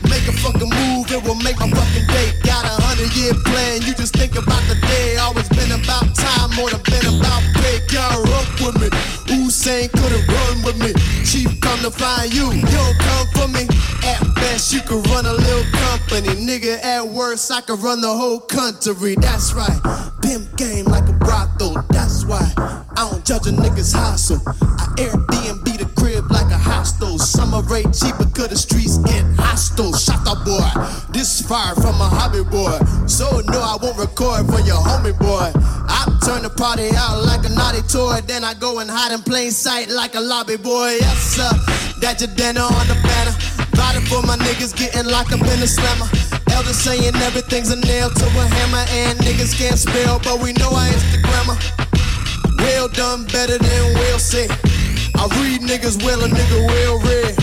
[0.09, 2.31] Make a fucking move, it will make my fucking day.
[2.43, 5.17] Got a hundred year plan, you just think about the day.
[5.17, 7.79] Always been about time, more than been about pay.
[7.89, 8.89] Y'all rock with me.
[9.31, 10.93] Usain couldn't run with me.
[11.23, 13.63] Chief come to find you, you don't come for me.
[14.03, 16.29] At best, you could run a little company.
[16.35, 19.15] Nigga, at worst, I could run the whole country.
[19.15, 19.79] That's right.
[20.21, 21.81] Pimp game like a brothel.
[21.89, 24.41] That's why I don't judge a nigga's hustle.
[24.47, 26.42] I Airbnb the crib like
[26.83, 27.17] a hostel.
[27.17, 29.93] Summer rate cheaper, cause the streets get hostile.
[29.93, 30.67] Shut up, boy.
[31.11, 32.77] This fire from a hobby boy.
[33.07, 35.51] So no, I won't record for your homie boy.
[35.87, 38.21] I turn the party out like a naughty toy.
[38.27, 40.97] Then I go and hide in plain sight like a lobby boy.
[40.99, 41.51] Yes, sir.
[42.01, 43.35] That your dinner on the banner.
[43.77, 46.07] Riding for my niggas getting locked up in the slammer.
[46.51, 48.85] Elders saying everything's a nail to a hammer.
[48.91, 51.57] And niggas can't spell, but we know I Instagrammer.
[52.57, 54.51] Well done, better than well said.
[55.15, 57.35] I read niggas well, a nigga well read.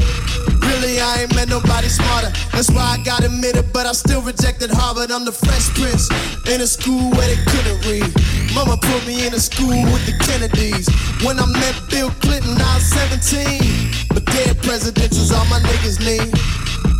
[0.66, 2.30] Really, I ain't met nobody smarter.
[2.52, 5.10] That's why I got admitted, but I still rejected Harvard.
[5.10, 6.10] I'm the Fresh Prince
[6.46, 8.08] in a school where they couldn't read.
[8.54, 10.88] Mama put me in a school with the Kennedys.
[11.24, 14.10] When I met Bill Clinton, I was 17.
[14.14, 16.32] But dead presidents all my niggas need.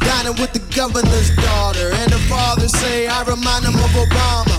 [0.01, 4.57] Dining with the governor's daughter, and the father say I remind him of Obama.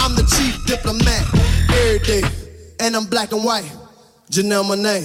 [0.00, 1.24] I'm the chief diplomat
[1.72, 2.22] every day,
[2.80, 3.70] and I'm black and white.
[4.30, 5.04] Janelle Monae.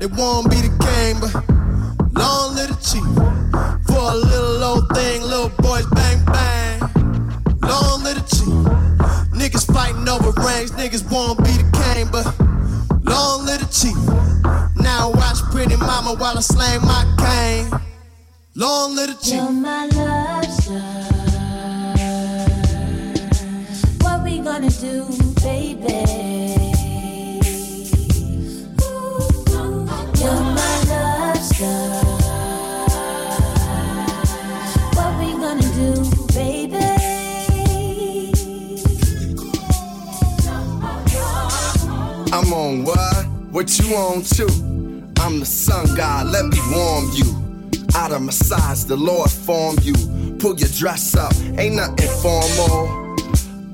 [0.00, 1.34] They won't be the king, but
[2.16, 3.04] long live the chief.
[3.86, 6.80] For a little old thing, little boys bang bang.
[7.60, 8.48] Long live the chief.
[9.36, 12.24] Niggas fighting over rings, niggas won't be the king, but
[13.04, 13.94] long live the chief.
[14.82, 17.70] Now watch pretty mama while I slang my cane.
[18.54, 19.34] Long live the chief.
[19.34, 20.46] You're my love
[24.00, 25.04] What we gonna do,
[25.42, 26.09] baby?
[30.22, 30.58] I'm
[42.52, 43.24] on what?
[43.50, 44.46] What you on too?
[45.20, 47.24] I'm the sun god, let me warm you.
[47.94, 49.94] Out of my size, the Lord formed you.
[50.38, 51.32] pull your dress up.
[51.58, 53.16] Ain't nothing formal.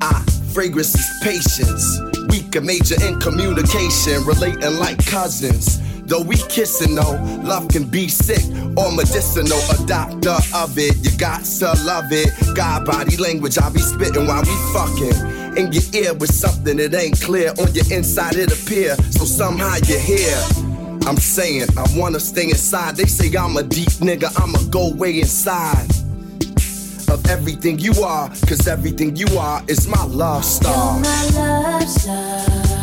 [0.00, 1.98] Ah, fragrance is patience.
[2.28, 5.80] Weak and major in communication, relating like cousins.
[6.06, 8.44] Though we kissing though, love can be sick
[8.76, 9.58] or medicinal.
[9.74, 12.30] A doctor of it, you got to love it.
[12.54, 15.56] God body language, I be spitting while we fucking.
[15.58, 17.50] In your ear with something that ain't clear.
[17.58, 20.40] On your inside it appear, so somehow you're here.
[21.06, 22.96] I'm saying I wanna stay inside.
[22.96, 25.90] They say I'm a deep nigga, I'ma go way inside
[27.08, 30.94] of everything you are, cause everything you are is my love star.
[30.94, 32.75] You're my love star.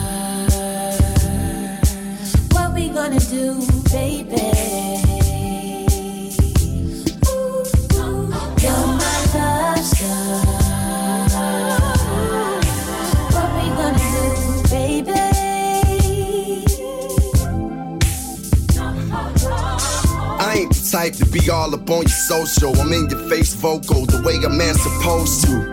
[20.39, 22.73] I ain't the type to be all up on your social.
[22.79, 25.72] I'm in your face vocal, the way a man's supposed to.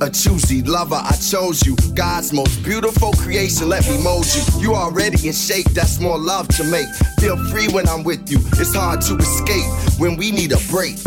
[0.00, 1.74] A choosy lover, I chose you.
[1.94, 4.60] God's most beautiful creation, let me mold you.
[4.60, 6.86] You already in shape, that's more love to make.
[7.18, 8.38] Feel free when I'm with you.
[8.52, 10.98] It's hard to escape when we need a break.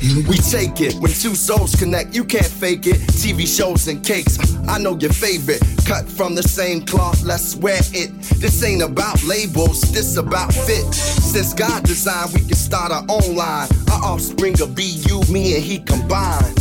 [0.00, 2.96] We take it when two souls connect, you can't fake it.
[3.20, 5.62] TV shows and cakes, I know your favorite.
[5.84, 8.10] Cut from the same cloth, let's wear it.
[8.40, 10.94] This ain't about labels, this about fit.
[10.94, 13.68] Since God designed, we can start our own line.
[13.92, 16.56] Our offspring will be you, me, and he combined.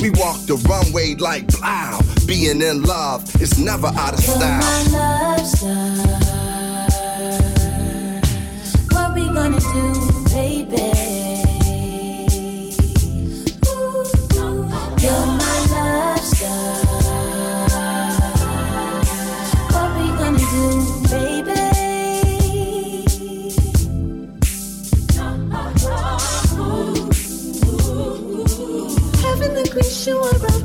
[0.00, 2.00] We walk the runway like plow.
[2.26, 5.70] Being in love is never out of You're my love star.
[8.90, 9.99] What we gonna do,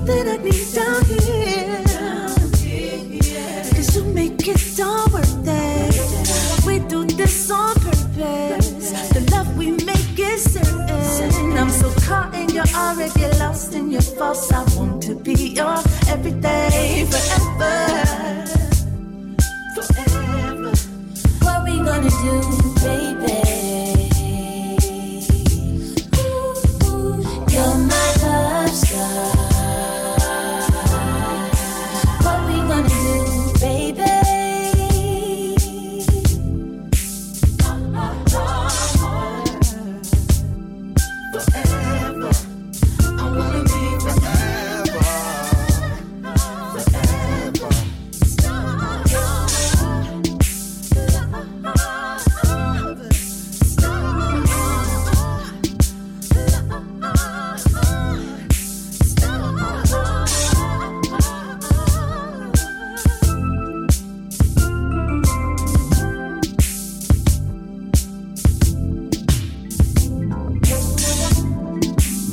[0.05, 1.83] that I need down here.
[3.75, 6.65] Cause you make it all worth it.
[6.65, 8.91] We do this on purpose.
[9.13, 11.57] The love we make is certain.
[11.57, 14.51] I'm so caught in your already lost in your false.
[14.51, 18.45] I want to be your everything forever.
[19.75, 20.73] Forever.
[21.41, 23.54] What we gonna do, baby?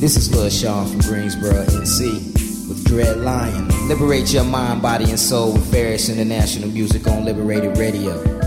[0.03, 3.69] This is Lil Sean from Greensboro, NC, with Dread Lion.
[3.87, 8.41] Liberate your mind, body, and soul with Ferris International Music on Liberated Radio.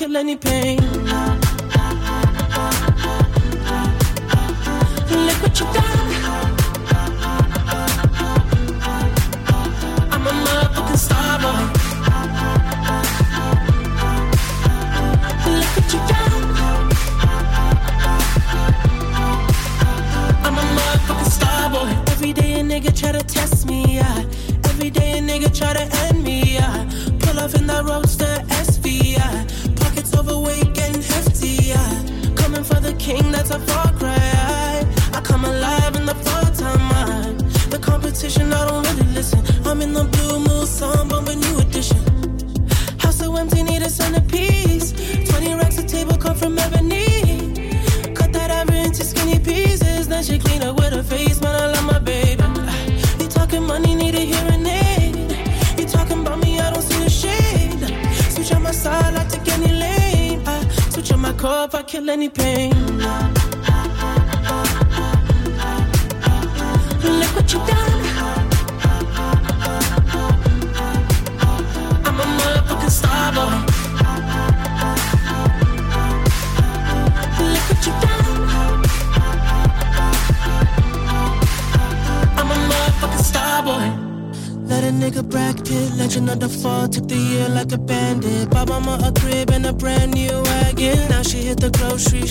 [0.00, 0.80] kill any pain.
[5.10, 5.89] Look what you got.
[62.10, 62.79] any pain.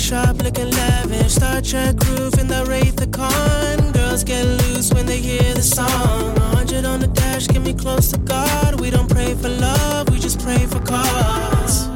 [0.09, 1.33] shop looking lavish.
[1.35, 3.91] Star Trek roof in the Wraith the Con.
[3.91, 6.33] Girls get loose when they hear the song.
[6.55, 8.81] 100 on the dash, get me close to God.
[8.81, 11.87] We don't pray for love, we just pray for cause.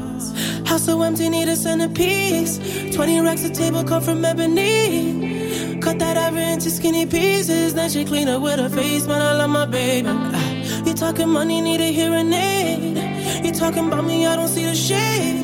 [0.70, 2.60] House so empty, need a centerpiece.
[2.96, 5.80] 20 racks of table cut from ebony.
[5.82, 7.74] Cut that ever into skinny pieces.
[7.74, 10.10] Then she clean up with her face, but I love my baby.
[10.12, 13.44] Ah, you talking money, need a hearing aid.
[13.44, 15.43] You talking about me, I don't see the shade.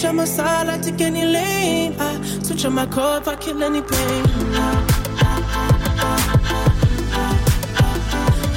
[0.00, 1.94] Switch on my side, I take any lane.
[2.00, 4.24] I switch on my core if I kill any pain.
[4.54, 4.86] Ah,
[5.20, 6.40] ah,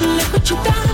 [0.00, 0.93] Look what you done.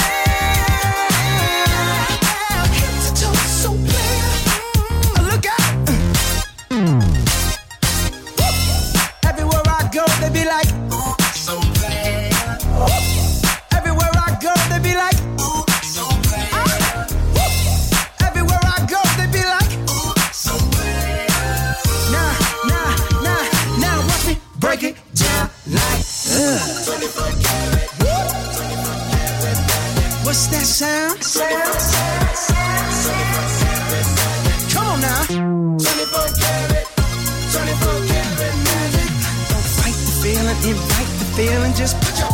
[30.81, 31.21] Sound?
[34.73, 35.25] Come on now.
[35.27, 35.77] 24
[36.41, 36.87] karat,
[37.51, 39.09] 24 karat magic.
[39.49, 41.73] Don't fight the feeling, invite the feeling.
[41.75, 42.33] Just put your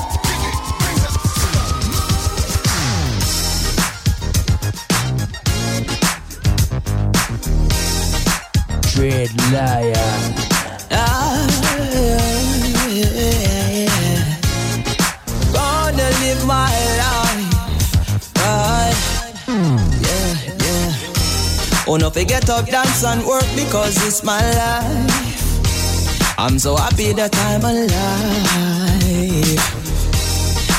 [8.96, 10.27] Dread liar.
[21.98, 26.38] Oh, no, forget up, dance and work because it's my life.
[26.38, 27.90] I'm so happy that I'm alive.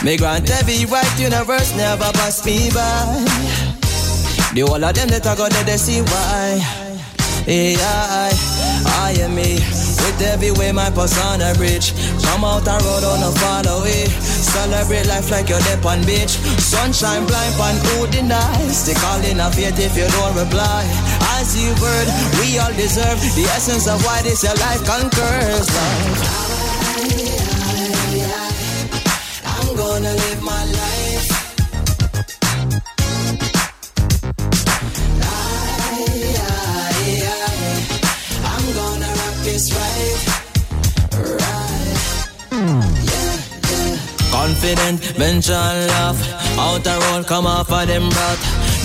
[0.04, 3.24] May grant every right universe never pass me by.
[4.54, 6.62] The whole of them that I got there, they see why.
[7.48, 8.30] Yeah,
[8.86, 9.58] I, am me.
[9.98, 11.94] With every way my persona rich.
[12.22, 14.06] Come out and road on a fall away.
[14.58, 16.34] Celebrate life like you're dead on beach.
[16.58, 18.58] Sunshine blind pan who deny.
[18.84, 20.82] They call in a faith if you don't reply.
[21.38, 22.08] As you word,
[22.40, 26.58] we all deserve the essence of why this your life conquers love.
[29.46, 30.97] I'm gonna live my life.
[44.68, 46.58] Confident, venture and laugh.
[46.58, 48.37] Out the road, come off of them route.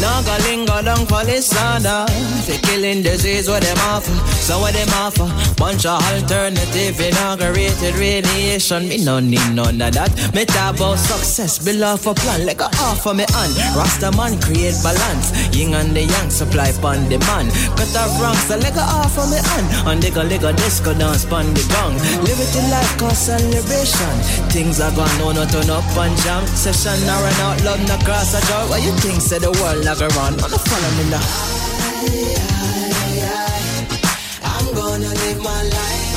[0.04, 2.04] Now linger down for this order.
[2.44, 4.12] The killing disease what them offer.
[4.44, 5.32] So what them offer?
[5.56, 8.90] Bunch of alternative inaugurated radiation.
[8.90, 10.12] Me no need none of that.
[10.36, 12.46] Me talk about success, below for plan.
[12.46, 13.50] Like a offer me on.
[13.80, 15.32] Rasta man create balance.
[15.56, 17.56] Ying and the yang supply pon demand.
[17.80, 19.64] Cut off wrong, so like a offer me on.
[19.88, 21.96] And they go disco dance pon the gong.
[22.28, 24.16] Live it life cause celebration.
[24.52, 26.44] Things are gone on, no turn up and jam.
[26.60, 28.68] Session now run out, love no cross a joy.
[28.68, 30.34] What you think say the world run.
[30.40, 31.18] I'm.
[31.18, 32.08] I,
[32.42, 36.13] I, I, I'm gonna live my life.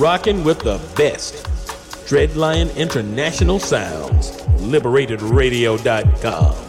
[0.00, 1.44] Rocking with the best.
[2.08, 4.30] Dreadlion International Sounds.
[4.62, 6.59] LiberatedRadio.com.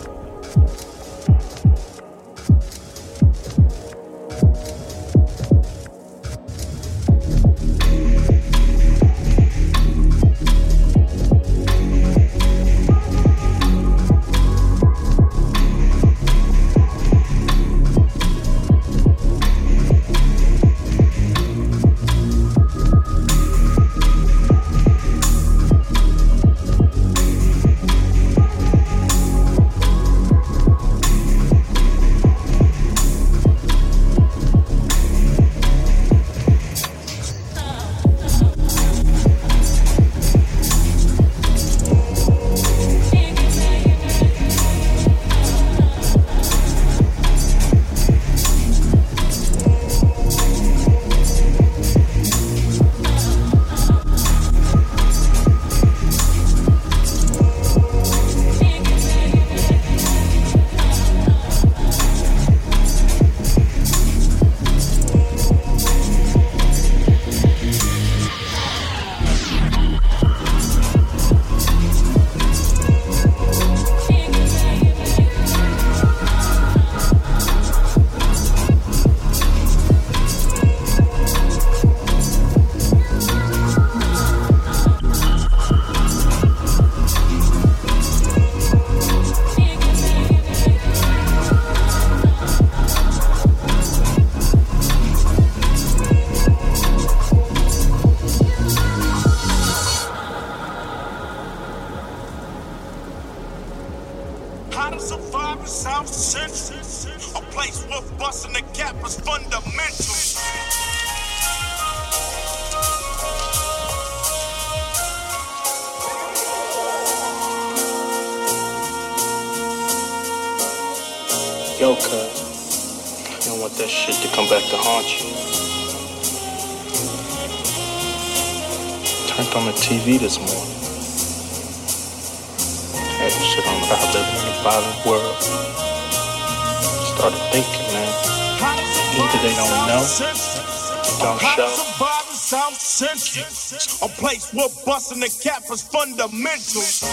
[144.53, 147.03] We're busting the cap for fundamentals.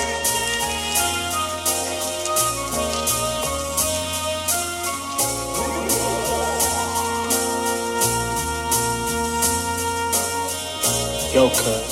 [11.32, 11.84] Yo, cut.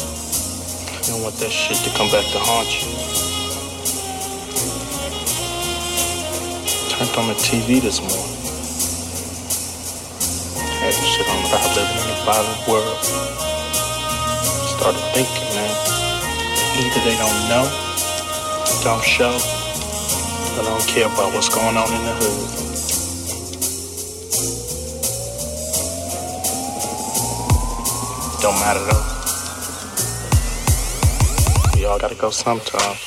[1.07, 2.91] You don't want that shit to come back to haunt you.
[6.91, 8.35] Turned on the TV this morning.
[10.81, 13.46] Had shit on about living in the violent world.
[14.95, 15.75] Thinking, man.
[16.79, 17.67] Either they don't know,
[18.85, 19.35] don't show,
[20.57, 22.67] or don't care about what's going on in the hood.
[28.41, 29.05] Don't matter though.
[31.77, 33.06] We all gotta go sometime.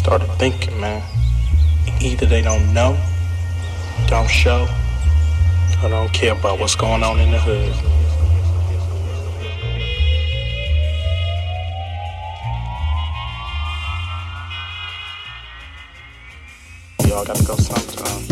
[0.00, 1.02] Started thinking, man.
[2.00, 2.98] Either they don't know,
[4.08, 4.66] don't show,
[5.82, 7.74] or don't care about what's going on in the hood.
[17.06, 18.29] Y'all gotta go sometime.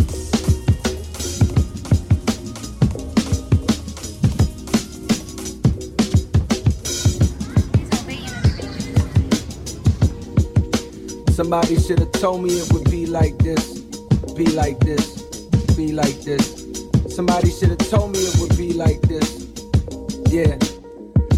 [11.39, 13.79] Somebody should have told me it would be like this,
[14.35, 15.23] be like this,
[15.77, 16.67] be like this.
[17.15, 19.47] Somebody should have told me it would be like this.
[20.31, 20.59] Yeah.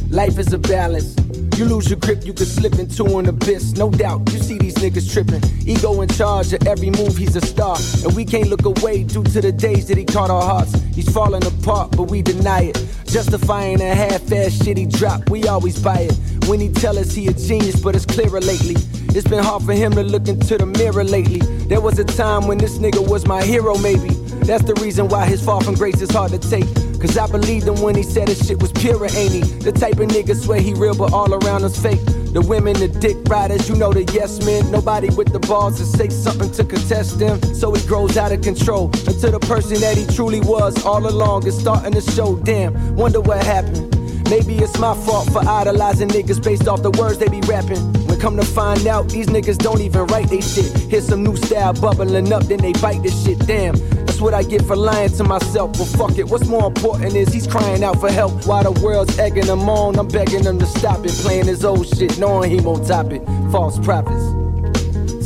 [0.08, 1.14] Life is a balance.
[1.58, 3.72] You lose your grip, you could slip into an abyss.
[3.72, 5.42] No doubt, you see these niggas tripping.
[5.68, 7.76] Ego in charge of every move, he's a star.
[8.02, 10.72] And we can't look away due to the days that he caught our hearts.
[10.94, 12.82] He's falling apart, but we deny it.
[13.04, 14.88] Justifying a half-ass shit he
[15.28, 16.46] we always buy it.
[16.48, 18.76] When he tell us he a genius, but it's clearer lately.
[19.12, 21.40] It's been hard for him to look into the mirror lately.
[21.66, 24.10] There was a time when this nigga was my hero, maybe.
[24.46, 26.66] That's the reason why his fall from grace is hard to take.
[27.00, 29.40] Cause I believed him when he said his shit was pure, ain't he?
[29.40, 32.00] The type of nigga swear he real, but all around us fake.
[32.32, 34.70] The women, the dick riders, you know the yes men.
[34.70, 37.42] Nobody with the balls to say something to contest them.
[37.54, 41.48] So he grows out of control until the person that he truly was all along
[41.48, 42.36] is starting to show.
[42.36, 43.90] Damn, wonder what happened.
[44.30, 47.99] Maybe it's my fault for idolizing niggas based off the words they be rapping.
[48.20, 50.70] Come to find out, these niggas don't even write they shit.
[50.90, 53.38] Here's some new style bubbling up, then they bite this shit.
[53.46, 55.72] Damn, that's what I get for lying to myself.
[55.78, 58.44] But fuck it, what's more important is he's crying out for help.
[58.46, 61.12] While the world's egging him on, I'm begging him to stop it.
[61.12, 63.24] Playing his old shit, knowing he won't top it.
[63.50, 64.22] False prophets.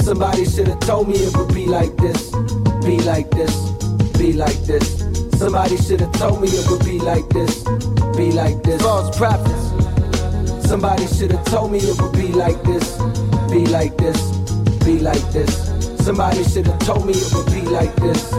[0.05, 2.31] Somebody should have told me it would be like this,
[2.85, 3.71] be like this,
[4.17, 5.01] be like this.
[5.37, 7.65] Somebody should have told me it would be like this,
[8.17, 8.81] be like this.
[8.81, 9.74] False prophets.
[10.67, 12.97] Somebody should have told me it would be like this,
[13.51, 14.21] be like this,
[14.85, 15.71] be like this.
[16.05, 18.33] Somebody should have told me it would be like this.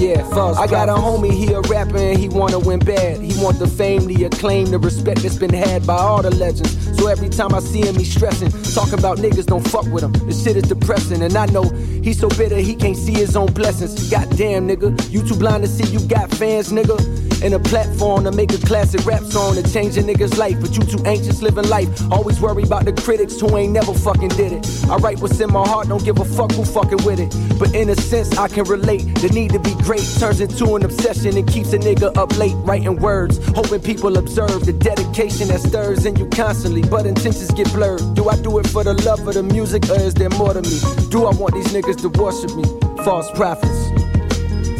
[0.00, 0.56] Yeah, false.
[0.56, 3.20] I got a homie, he a rapper and he wanna win bad.
[3.20, 6.76] He want the fame, the acclaim, the respect that's been had by all the legends.
[6.96, 8.50] So every time I see him, he stressing.
[8.74, 10.12] Talking about niggas don't fuck with him.
[10.26, 11.64] This shit is depressing, and I know
[12.02, 14.08] he's so bitter he can't see his own blessings.
[14.10, 17.27] Goddamn, nigga, you too blind to see you got fans, nigga.
[17.42, 20.60] And a platform to make a classic rap song to change a nigga's life.
[20.60, 21.88] But you too anxious living life.
[22.10, 24.66] Always worry about the critics who ain't never fucking did it.
[24.88, 27.34] I write what's in my heart, don't give a fuck who fucking with it.
[27.58, 29.02] But in a sense, I can relate.
[29.16, 32.56] The need to be great turns into an obsession and keeps a nigga up late
[32.58, 33.38] writing words.
[33.54, 36.82] Hoping people observe the dedication that stirs in you constantly.
[36.82, 38.02] But intentions get blurred.
[38.14, 40.62] Do I do it for the love of the music or is there more to
[40.62, 40.78] me?
[41.10, 42.64] Do I want these niggas to worship me?
[43.04, 43.87] False prophets.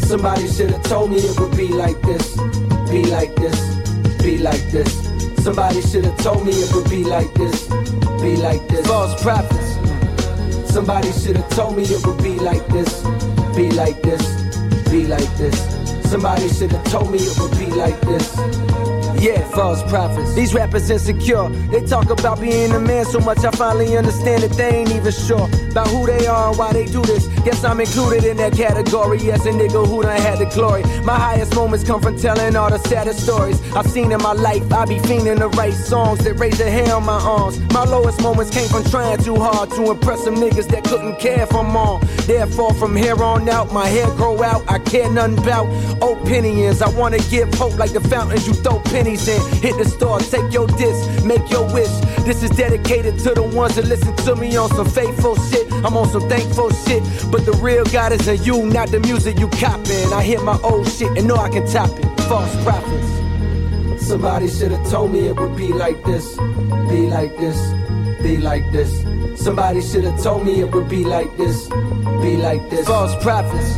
[0.09, 2.35] Somebody should have told me it would be like this,
[2.89, 3.75] be like this,
[4.23, 4.91] be like this.
[5.43, 7.67] Somebody should have told me it would be like this,
[8.19, 8.87] be like this.
[8.87, 10.73] False prophets.
[10.73, 13.03] Somebody should have told me it would be like this,
[13.55, 14.23] be like this,
[14.89, 15.55] be like this.
[16.09, 18.35] Somebody should have told me it would be like this.
[19.21, 20.33] Yeah, false prophets.
[20.33, 21.49] These rappers insecure.
[21.69, 25.11] They talk about being a man so much I finally understand that they ain't even
[25.11, 27.27] sure about who they are and why they do this.
[27.45, 29.19] Guess I'm included in that category.
[29.19, 30.83] Yes, a nigga who done had the glory.
[31.03, 34.71] My highest moments come from telling all the saddest stories I've seen in my life.
[34.71, 37.59] I be fiending to write songs that raise the hair on my arms.
[37.73, 41.45] My lowest moments came from trying too hard to impress some niggas that couldn't care
[41.47, 41.99] for more.
[42.27, 44.63] Therefore, from here on out, my hair grow out.
[44.69, 45.67] I care nothing about
[46.01, 46.81] opinions.
[46.81, 49.41] I wanna give hope like the fountains you throw pennies in.
[49.61, 51.89] Hit the store, take your disc, make your wish.
[52.25, 55.71] This is dedicated to the ones that listen to me on some faithful shit.
[55.85, 57.01] I'm on some thankful shit.
[57.31, 60.13] But the real God is in you, not the music you copying.
[60.13, 62.05] I hear my old shit and know I can top it.
[62.21, 64.05] False prophets.
[64.05, 66.35] Somebody should have told me it would be like this,
[66.89, 67.59] be like this,
[68.21, 68.91] be like this.
[69.41, 71.67] Somebody should have told me it would be like this,
[72.21, 72.87] be like this.
[72.87, 73.75] False prophets.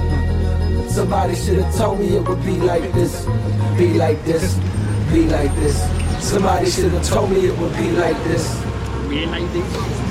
[0.93, 3.25] Somebody should have told me it would be like this,
[3.77, 4.55] be like this,
[5.11, 5.77] be like this.
[6.19, 8.47] Somebody should have told me it would be like this.
[9.09, 10.10] Be like this.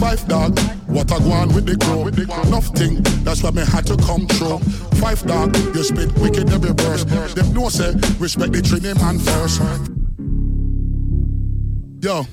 [0.00, 2.04] Five dog, what I go on with the crow?
[2.48, 4.58] Nothing, that's why me had to come through.
[4.98, 7.04] Five dog, you spit wicked every verse.
[7.34, 9.60] Them no say, respect the Trinity man first.
[12.00, 12.24] Yo.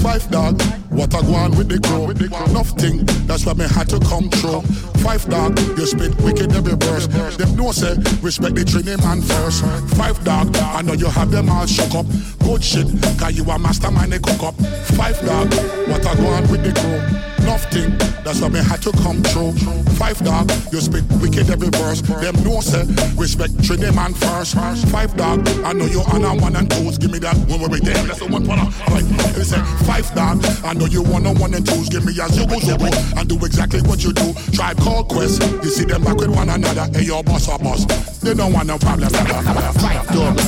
[0.00, 2.12] Five dog what I go on with the crew.
[2.52, 4.62] Nothing, that's why me had to come through.
[5.02, 7.06] Five dog, you spit wicked every verse.
[7.36, 9.64] Them know say, respect the Trini man first.
[9.96, 12.06] Five dog, I know you have them all shook up.
[12.40, 12.86] Good shit,
[13.18, 14.54] cause you a mastermind they cook up.
[14.94, 15.52] Five dog,
[15.88, 17.41] what I go on with the crew.
[17.52, 19.52] Nothing, that's why me had to come through.
[20.00, 22.00] Five dog, you spit wicked every verse.
[22.00, 22.80] Them know say,
[23.14, 24.56] respect Trini man first.
[24.88, 26.96] Five dog, I know you on a one and twos.
[26.96, 29.04] Give me that one where we damn, that's the one for Right,
[29.36, 31.90] they say, five dog, I know you want a one and twos.
[31.90, 32.88] Give me a zubu zubu
[33.20, 34.32] and do exactly what you do.
[34.54, 36.88] Tribe called Quest, you see them back with one another.
[36.98, 37.84] Hey, your boss or boss,
[38.20, 39.10] they don't want no problem.
[39.10, 40.38] Five dog,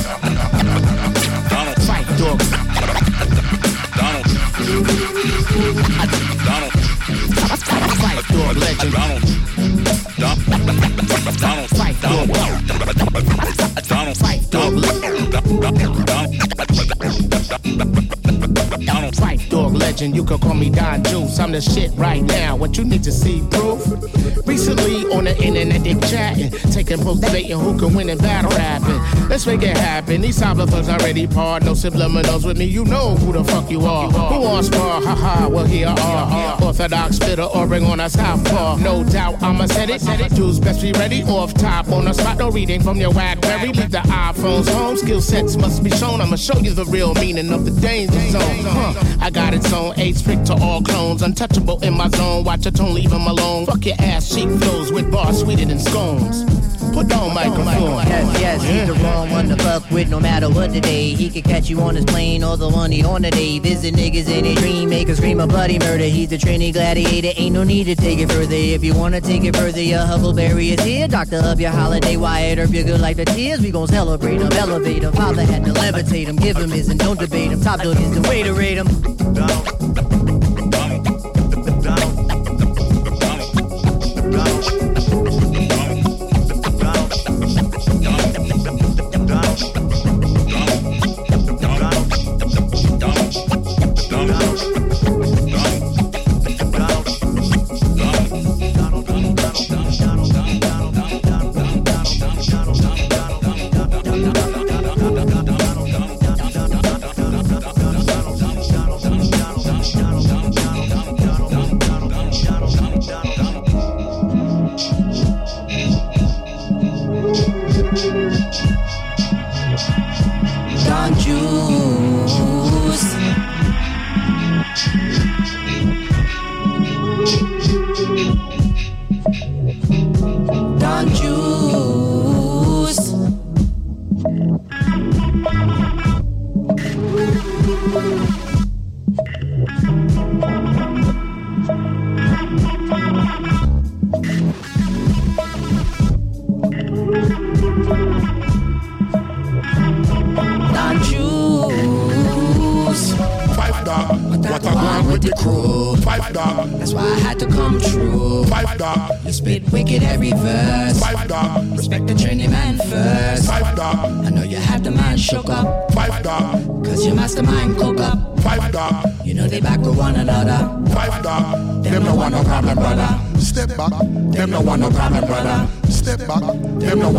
[1.85, 2.41] five dog.
[3.95, 4.25] Donald.
[6.45, 6.84] Donald.
[8.35, 8.91] Dog legend.
[8.91, 9.23] Donald.
[11.39, 11.69] Donald.
[11.69, 11.95] Fight.
[13.87, 14.17] Donald.
[14.17, 14.73] Fight dog.
[17.65, 18.24] Donald.
[18.83, 20.15] Don't fight dog legend.
[20.15, 21.39] You can call me Don Juice.
[21.39, 22.55] I'm the shit right now.
[22.55, 23.85] What you need to see proof?
[24.45, 29.27] Recently on the internet they chatting, taking post debating who can win in battle rapping.
[29.29, 30.21] Let's make it happen.
[30.21, 31.63] These cyberthugs already part.
[31.63, 32.65] No subliminals with me.
[32.65, 34.09] You know who the fuck you are.
[34.09, 35.01] Who wants spar?
[35.01, 35.47] Haha.
[35.47, 38.77] Well here are orthodox spitter or bring on a southpaw.
[38.77, 40.01] No doubt I'ma set it.
[40.35, 41.23] Dudes best be ready.
[41.23, 42.37] Off top on the spot.
[42.37, 43.71] No reading from your Blackberry.
[43.71, 44.97] Leave the iPhones home.
[44.97, 46.21] Skill sets must be shown.
[46.21, 48.64] I'ma show you the real meaning of the danger zone.
[48.71, 49.17] Huh.
[49.21, 51.21] I got its own age strict to all clones.
[51.21, 52.43] Untouchable in my zone.
[52.43, 53.65] Watch your tone, leave him alone.
[53.65, 56.43] Fuck your ass cheek flows with bars sweeter than scones.
[56.95, 58.07] Put on microphone.
[58.07, 61.09] Yes, yes, he's the wrong one to fuck with no matter what the day.
[61.09, 63.59] He could catch you on his plane or the one he on the day.
[63.59, 66.05] Visit niggas in his dream, make a scream of bloody murder.
[66.05, 68.55] He's the Trini gladiator, ain't no need to take it further.
[68.55, 71.09] If you wanna take it further, your Huckleberry is here.
[71.09, 73.59] Doctor of your holiday, Wyatt Earp, your good life the tears.
[73.59, 75.11] We gon' celebrate him, elevate him.
[75.11, 77.59] Father had to levitate him, give him his and don't debate him.
[77.59, 78.87] Top dog is the way to rate him.
[80.25, 80.34] with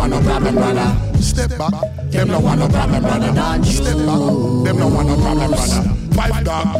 [0.09, 1.21] want no problem, brother.
[1.21, 1.71] Step back.
[2.11, 3.63] Them no want no problem, brother.
[3.65, 4.19] Step back.
[4.63, 5.83] Them no want no problem, brother.
[6.13, 6.76] Five dog.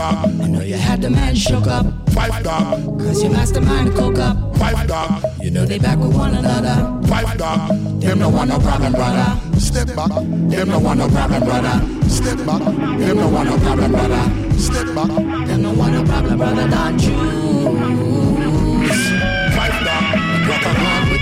[0.00, 0.40] Dog.
[0.40, 1.86] I know you had the man shook up.
[2.10, 2.98] Five dog.
[3.00, 4.36] Cause your mastermind cook up.
[4.56, 5.22] Five dog.
[5.42, 6.76] You know they back with one another.
[7.06, 7.68] Five dog.
[8.00, 9.28] Them no want no problem, brother.
[9.58, 10.12] Step back.
[10.52, 11.76] Them no want no problem, brother.
[12.08, 12.62] Step back.
[13.00, 14.24] Them no want no problem, brother.
[14.58, 15.10] Step back.
[15.48, 16.68] Them no want no problem, brother.
[16.68, 17.99] Don Juice.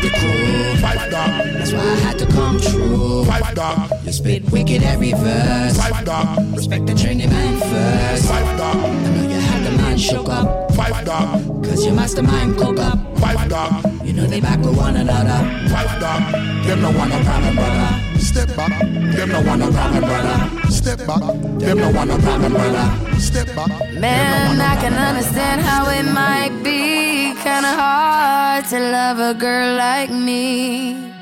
[0.01, 0.77] With the crew.
[0.81, 1.45] Five dog.
[1.55, 3.25] That's why I had to come true.
[3.25, 3.91] Five dog.
[4.05, 5.77] You spit wicked every verse.
[5.77, 6.57] Five dog.
[6.57, 8.29] Respect the training man first.
[8.29, 8.77] Five dog.
[8.77, 10.73] I know you had the man shook up.
[10.75, 11.65] Five dog.
[11.65, 12.99] Cause your mastermind cook up.
[13.19, 13.85] Five dog.
[14.05, 15.39] You know they back with one another.
[15.69, 16.33] Five dog.
[16.65, 18.08] Them no one no problem, brother.
[18.19, 18.81] Step back.
[18.81, 20.71] Them no want no problem, brother.
[20.71, 21.21] Step back.
[21.59, 23.19] Them no want no problem, brother.
[23.19, 23.69] Step back.
[23.95, 30.11] Man, I can understand how it might be kinda hard to love a girl like
[30.11, 31.13] me.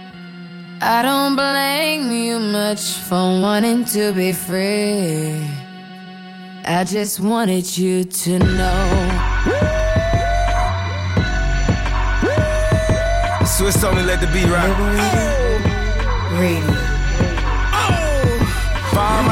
[0.81, 5.41] I don't blame you much for wanting to be free.
[6.67, 9.37] I just wanted you to know.
[13.45, 14.77] Swiss told me let the beat rock.
[16.39, 16.76] Radio.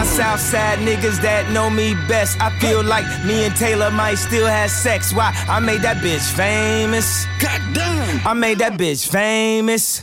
[0.04, 4.46] My Southside niggas that know me best, I feel like me and Taylor might still
[4.46, 5.14] have sex.
[5.14, 5.32] Why?
[5.48, 7.24] I made that bitch famous.
[7.40, 8.26] God damn.
[8.26, 10.02] I made that bitch famous.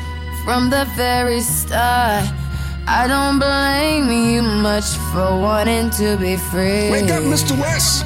[0.43, 2.25] from the very start.
[2.87, 6.89] I don't blame you much for wanting to be free.
[6.91, 7.57] Wake up, Mr.
[7.59, 8.05] West.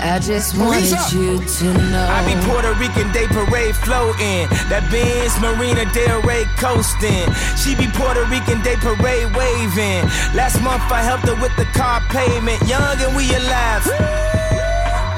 [0.00, 2.06] I just wanted you to know.
[2.10, 4.50] I be Puerto Rican Day Parade floating.
[4.68, 7.30] That Benz Marina Del Rey coasting.
[7.56, 10.02] She be Puerto Rican Day Parade waving.
[10.34, 12.60] Last month I helped her with the car payment.
[12.66, 13.86] Young and we alive.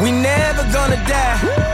[0.02, 1.73] We never gonna die.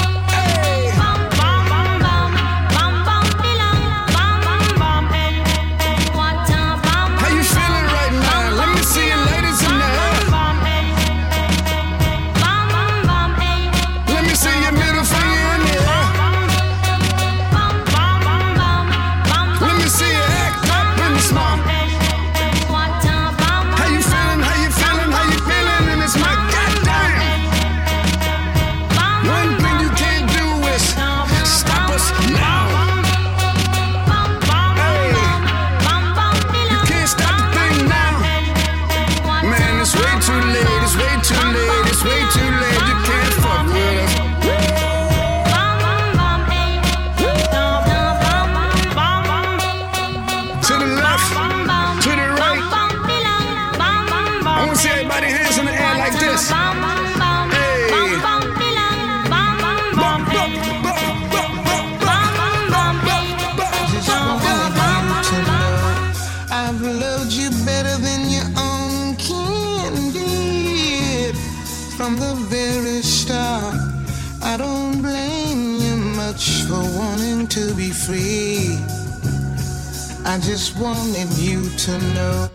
[80.43, 82.49] just wanted you to know.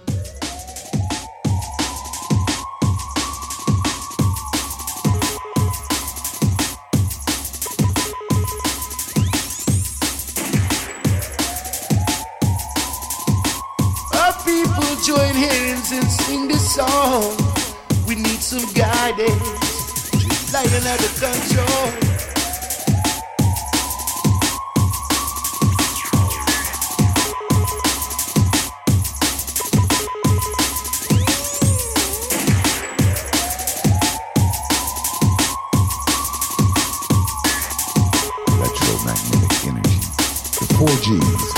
[14.14, 17.36] Our people join hands and sing this song.
[18.08, 22.05] We need some guidance, lighten out the control.
[40.76, 41.55] 4Gs.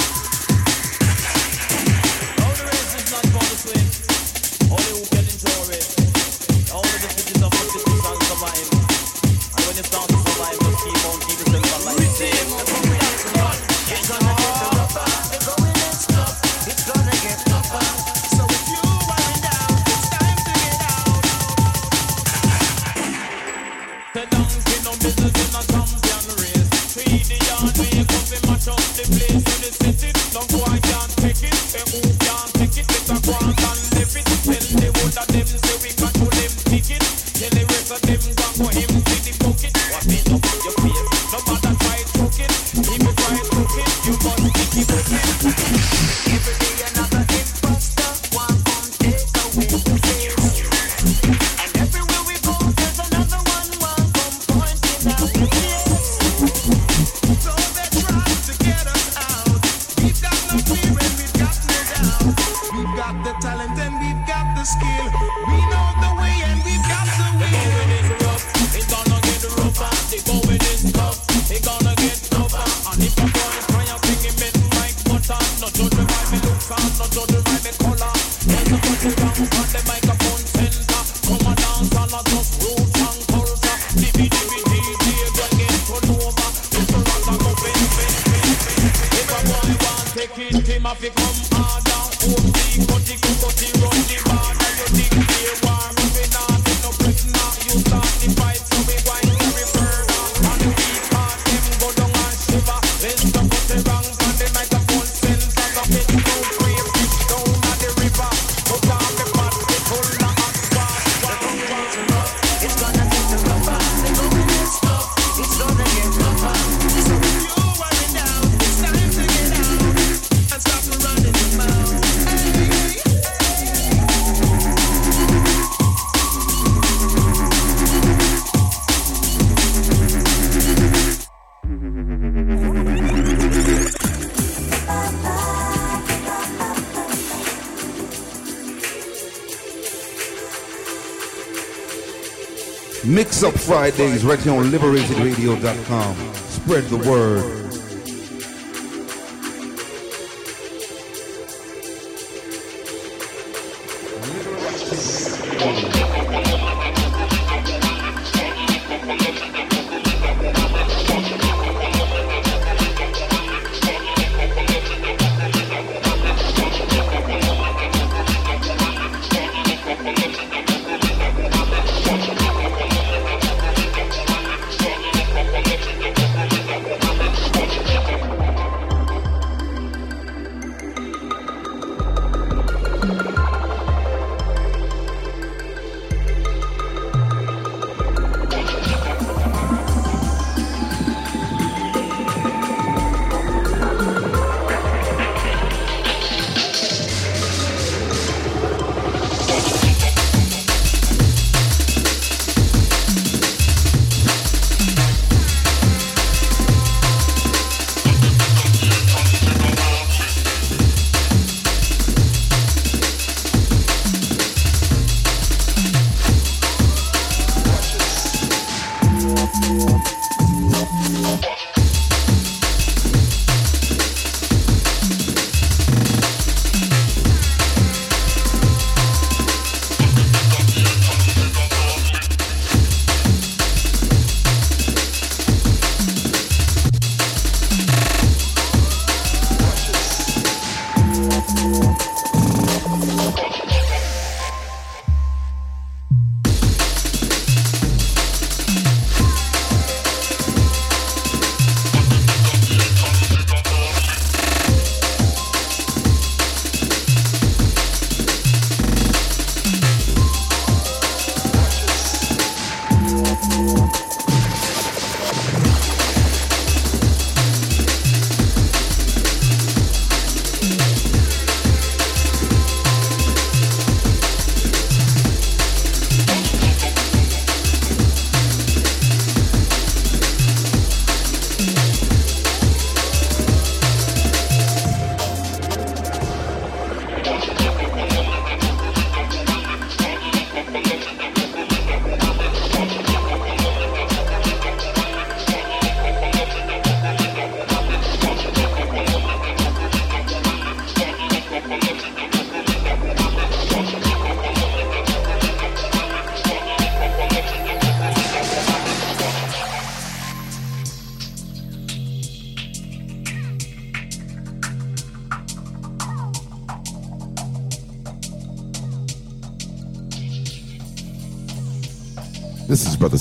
[143.39, 146.35] It's Up Fridays right here on liberatedradio.com.
[146.35, 147.58] Spread the word.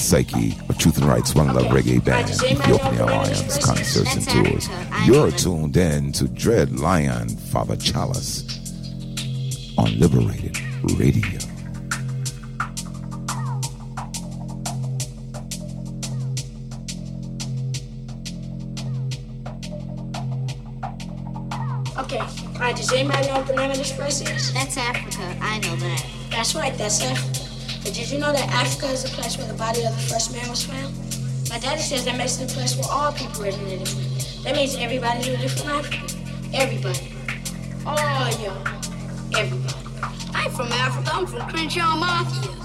[0.07, 4.69] Psyche of Truth and Rights One Love Reggae Band, Ethiopian Alliance concerts and tours.
[5.05, 8.45] You're tuned in to Dread Lion Father Chalice
[9.77, 10.57] on Liberated
[10.97, 11.36] Radio.
[28.07, 30.49] Did you know that Africa is the place where the body of the first man
[30.49, 30.95] was found?
[31.49, 34.43] My daddy says that makes it a place where all people originated from.
[34.43, 36.15] That means everybody lived from Africa.
[36.53, 37.11] Everybody.
[37.85, 37.97] All
[38.39, 38.65] y'all.
[39.35, 39.75] Everybody.
[40.33, 42.56] I'm from Africa, I'm from Crenshaw Mafia.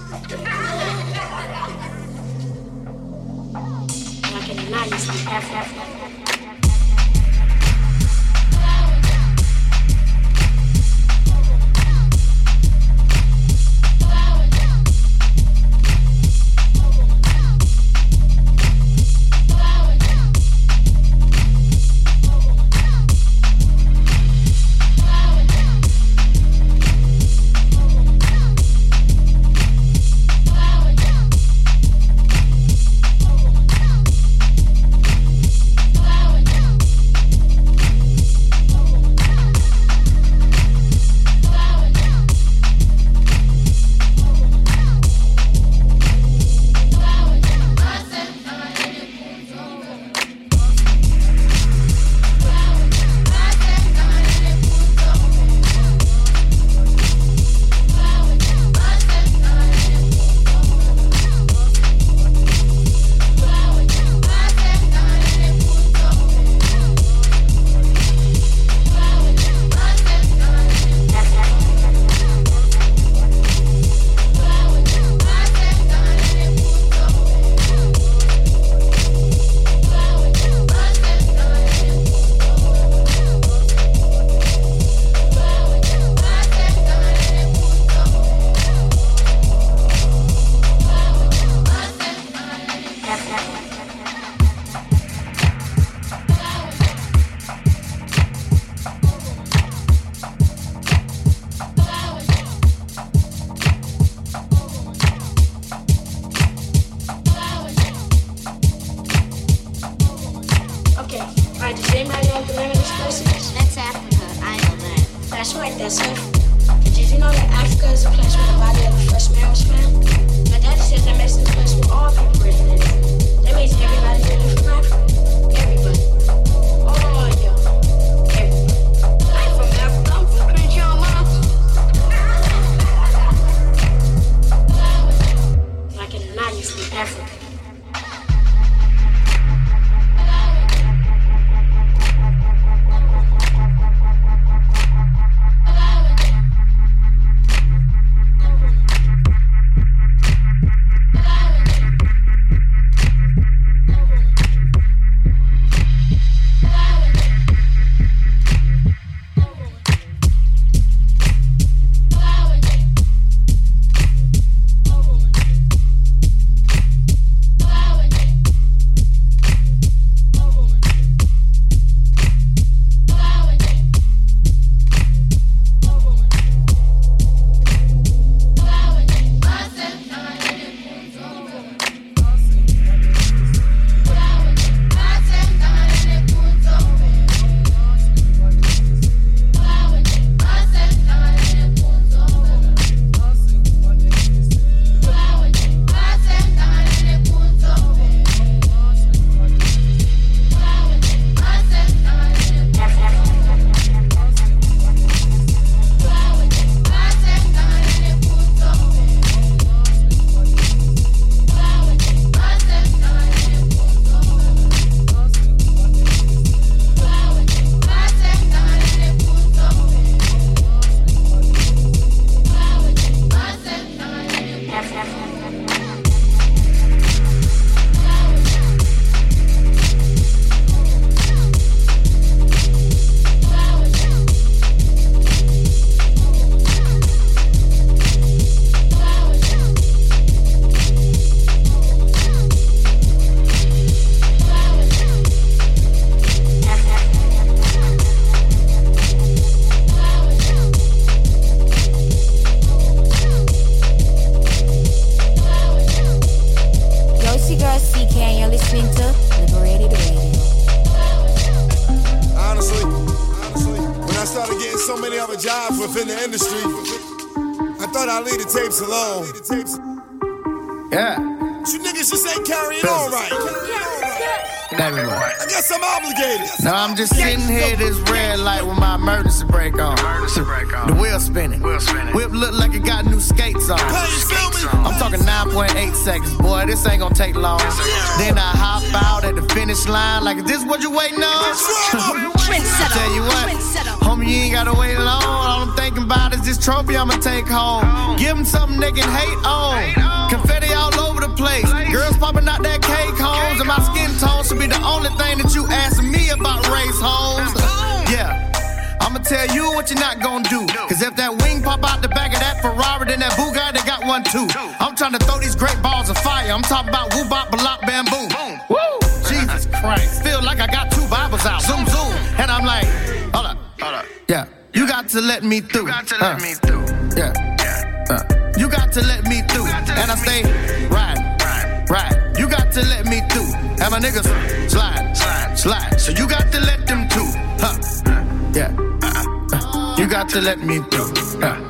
[340.32, 341.12] To let me through.
[341.42, 341.60] Uh,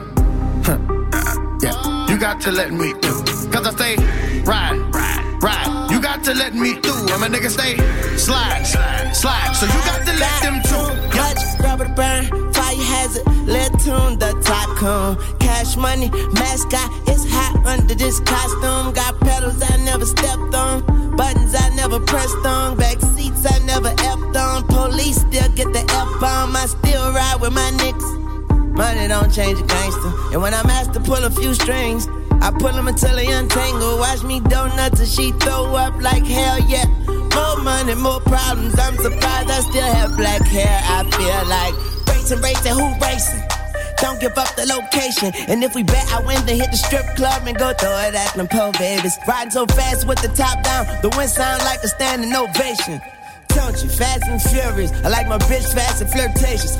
[0.62, 0.78] huh.
[1.60, 2.06] Yeah.
[2.06, 3.50] You got to let me through.
[3.50, 3.96] Cause I stay
[4.44, 4.78] ride,
[5.42, 5.88] ride.
[5.90, 7.10] You got to let me through.
[7.10, 7.76] And my niggas stay
[8.16, 9.52] slide, slide, slide.
[9.54, 11.10] So you got to let them too.
[11.10, 15.38] Clutch, rubber burn, fire hazard, lead tune, the top tycoon.
[15.40, 18.92] Cash money, mascot, it's hot under this costume.
[18.94, 23.90] Got pedals I never stepped on, buttons I never pressed on, back seats I never
[24.06, 24.68] effed on.
[24.68, 28.21] Police still get the F bomb, I still ride with my niggas.
[28.72, 30.12] Money don't change a gangster.
[30.32, 32.08] And when I'm asked to pull a few strings,
[32.40, 33.98] I pull them until they untangle.
[33.98, 36.86] Watch me donuts and she throw up like hell yeah.
[37.34, 38.78] More money, more problems.
[38.78, 40.80] I'm surprised I still have black hair.
[40.84, 41.74] I feel like
[42.08, 43.42] racing, racing, who racing?
[43.98, 45.32] Don't give up the location.
[45.48, 48.14] And if we bet I win, then hit the strip club and go throw it
[48.14, 49.16] at them po babies.
[49.28, 53.00] Riding so fast with the top down, the wind sound like a standing ovation.
[53.54, 54.90] Don't you, fast and furious.
[55.04, 56.76] I like my bitch fast and flirtatious.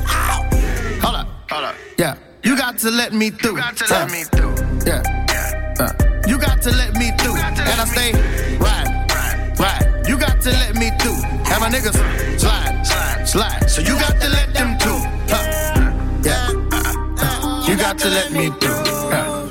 [2.83, 3.51] To let me through.
[3.51, 4.55] You got to let me through.
[4.85, 5.75] Yeah.
[5.79, 5.93] Uh,
[6.27, 7.37] you got to let me through.
[7.37, 8.11] And I stay
[8.59, 10.03] right, right.
[10.05, 11.23] You got to let me through.
[11.47, 11.95] And my niggas
[12.37, 13.69] slide, slide, slide.
[13.69, 14.75] So you got to let them.
[14.81, 15.93] Huh.
[16.25, 16.51] Yeah.
[16.73, 18.83] Uh, you got to let me through.
[19.15, 19.47] Uh.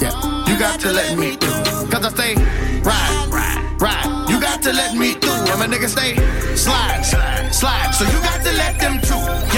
[0.00, 0.46] Yeah.
[0.46, 1.90] You got to let me through.
[1.90, 2.34] Cause I stay
[2.82, 4.26] right, right, right.
[4.30, 5.50] You got to let me through.
[5.50, 6.14] And my niggas stay
[6.54, 7.90] slide, slide, slide.
[7.90, 9.51] So you got to let them too.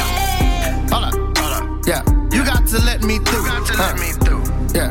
[3.85, 4.45] Let me through.
[4.75, 4.91] Yeah.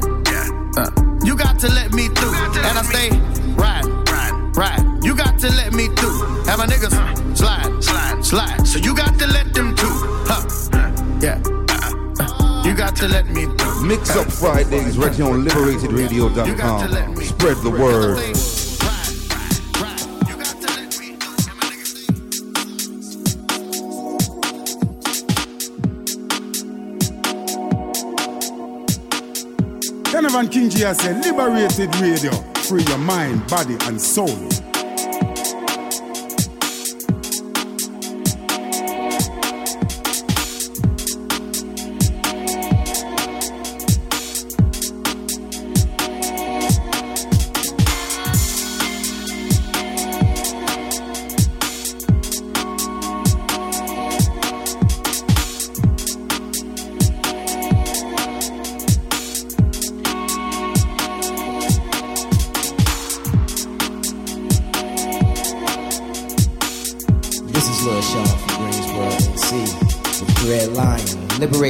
[0.78, 0.90] Uh,
[1.24, 2.36] you got to let me through.
[2.36, 3.10] And I stay
[3.56, 5.04] right, right, right.
[5.04, 6.24] You got to let me through.
[6.48, 6.94] And my niggas
[7.36, 8.68] slide, slide, slide.
[8.68, 9.96] So you got to let them too.
[10.30, 10.44] Huh.
[11.22, 11.42] Yeah.
[12.20, 13.86] Uh, you got to let me through.
[13.88, 17.16] Mix Up Fridays right here on LiberatedRadio.com.
[17.24, 18.36] Spread the word.
[30.64, 32.32] King G has said, Liberated Radio.
[32.64, 34.73] Free your mind, body, and soul.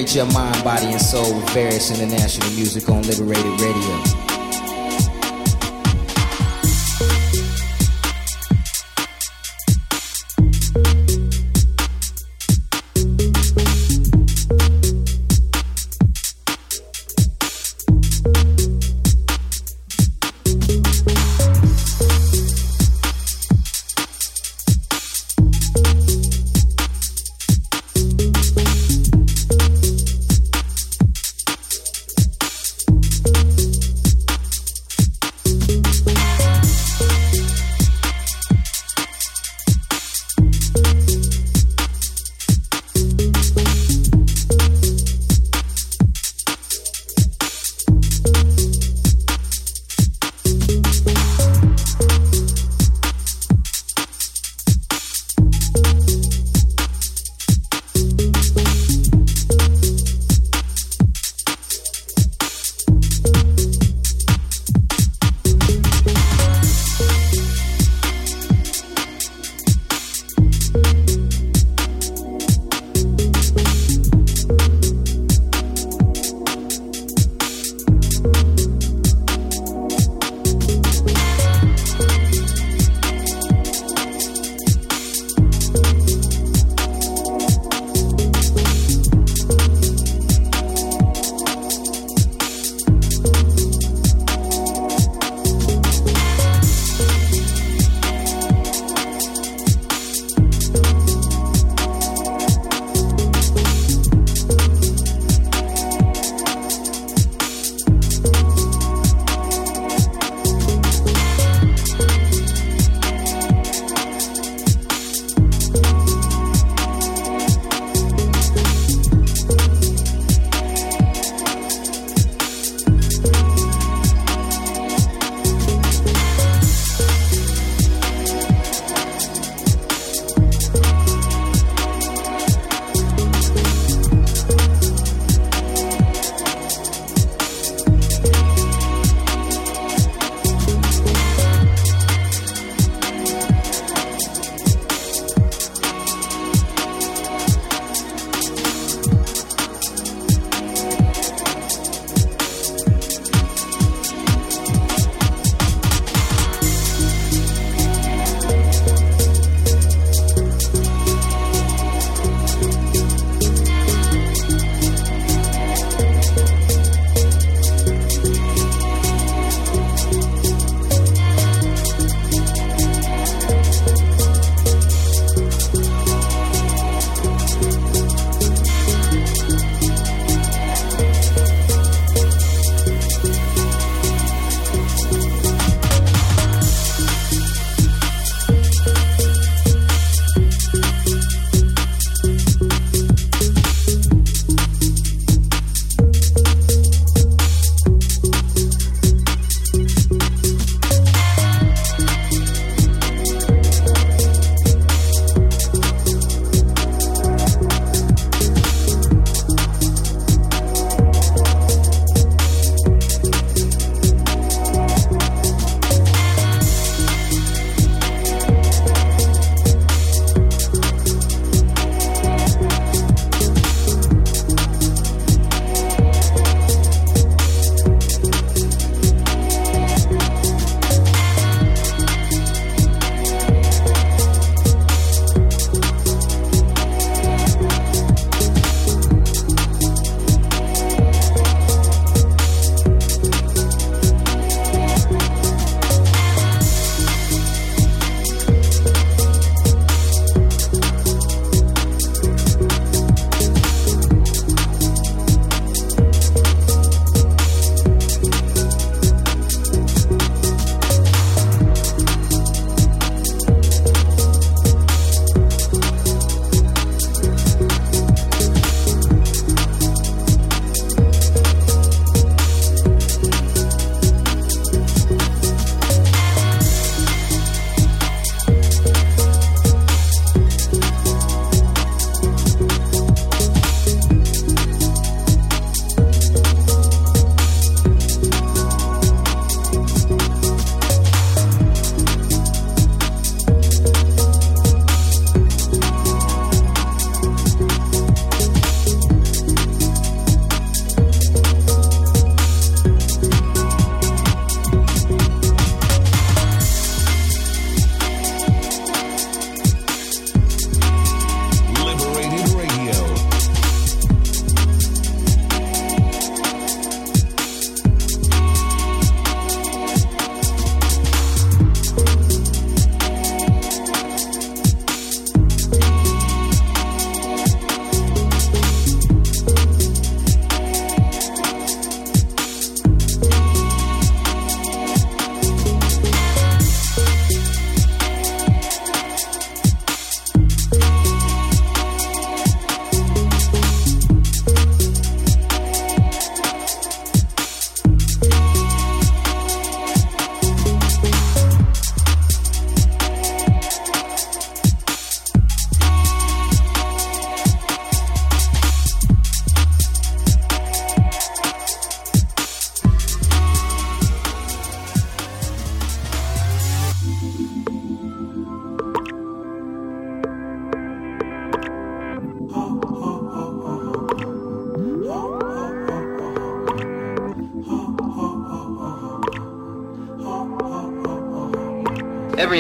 [0.04, 4.33] Liberate your mind, body, and soul with various international music on Liberated Radio.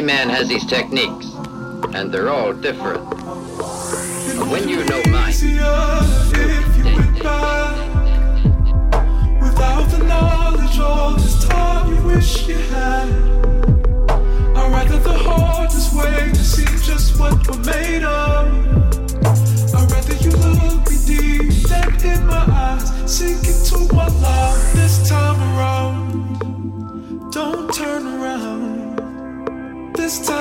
[0.04, 1.28] Man has his techniques,
[1.94, 3.10] and they're all different.
[3.10, 7.84] But when you know mine, if you went by
[9.42, 13.03] without the knowledge all this time you wish you had.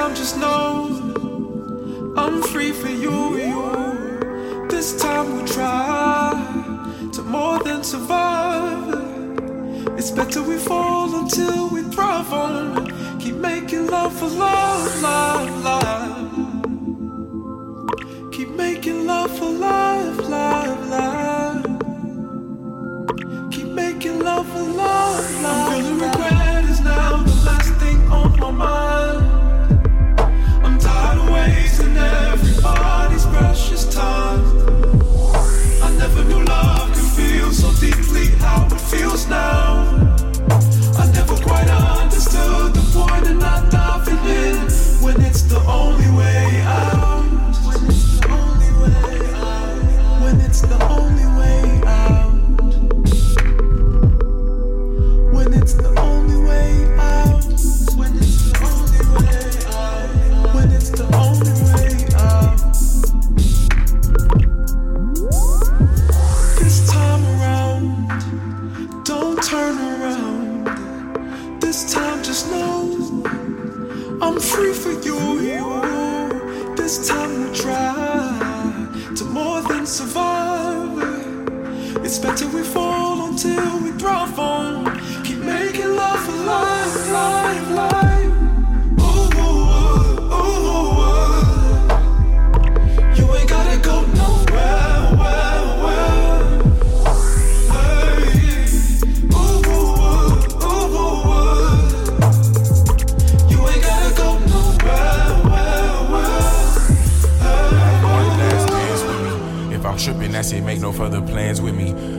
[0.03, 4.67] Time just know I'm free for you, you.
[4.69, 6.33] This time we'll try
[7.13, 8.89] to more than survive.
[9.99, 13.21] It's better we fall until we thrive on.
[13.21, 15.92] Keep making love for love, love, love.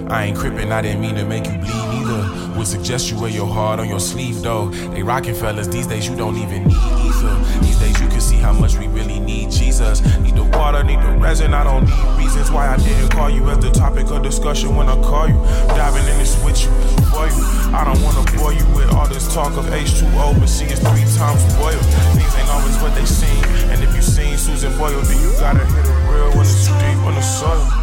[0.09, 2.57] I ain't crippin', I didn't mean to make you bleed either.
[2.57, 4.69] Would suggest you wear your heart on your sleeve though.
[4.69, 7.35] They rockin' fellas these days, you don't even need either.
[7.61, 10.01] These days you can see how much we really need Jesus.
[10.19, 11.53] Need the water, need the resin.
[11.53, 14.89] I don't need reasons why I didn't call you as the topic of discussion when
[14.89, 15.39] I call you.
[15.69, 16.69] Diving in this with you,
[17.09, 17.43] for you.
[17.73, 21.05] I don't wanna bore you with all this talk of H2O, but see it's three
[21.17, 21.81] times boiled.
[22.13, 23.43] Things ain't always what they seem.
[23.71, 26.99] And if you seen Susan Boyle, then you gotta hit a real when it's deep
[27.07, 27.82] on the soil.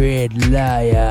[0.00, 1.09] Red Liar.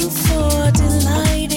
[0.00, 1.47] For delighting,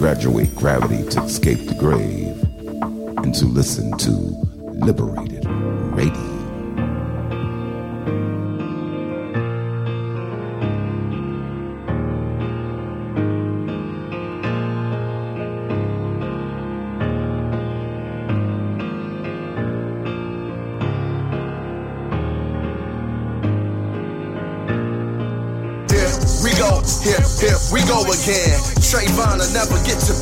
[0.00, 2.42] graduate gravity to escape the grave
[3.22, 4.10] and to listen to
[4.84, 5.44] Liberated
[5.94, 6.30] Radio.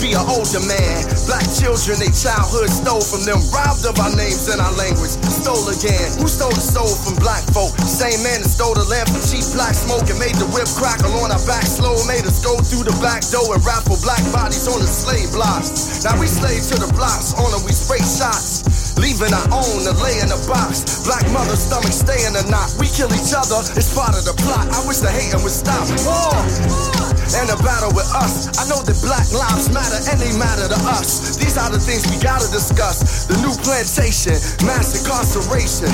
[0.09, 1.05] Be an older man.
[1.27, 5.13] Black children, they childhood stole from them, robbed of our names and our language.
[5.25, 6.09] Stole again.
[6.21, 7.73] Who stole the soul from black folk?
[7.85, 11.13] Same man that stole the lamp from cheap black smoke and made the whip crackle
[11.21, 11.97] on our back slow.
[12.09, 16.05] Made us go through the back door and raffle black bodies on the slave blocks.
[16.05, 18.65] Now we slave to the blocks, on them we spray shots.
[18.97, 21.05] Leaving our own to lay in a box.
[21.05, 22.69] Black mother's stomach stay in a knot.
[22.77, 24.69] We kill each other, it's part of the plot.
[24.73, 25.89] I wish the hating would stop.
[26.05, 27.08] War!
[27.39, 28.51] And a battle with us.
[28.59, 31.37] I know that black lives matter and they matter to us.
[31.41, 33.31] These are the things we gotta discuss.
[33.31, 34.37] The new plantation,
[34.67, 35.89] mass incarceration.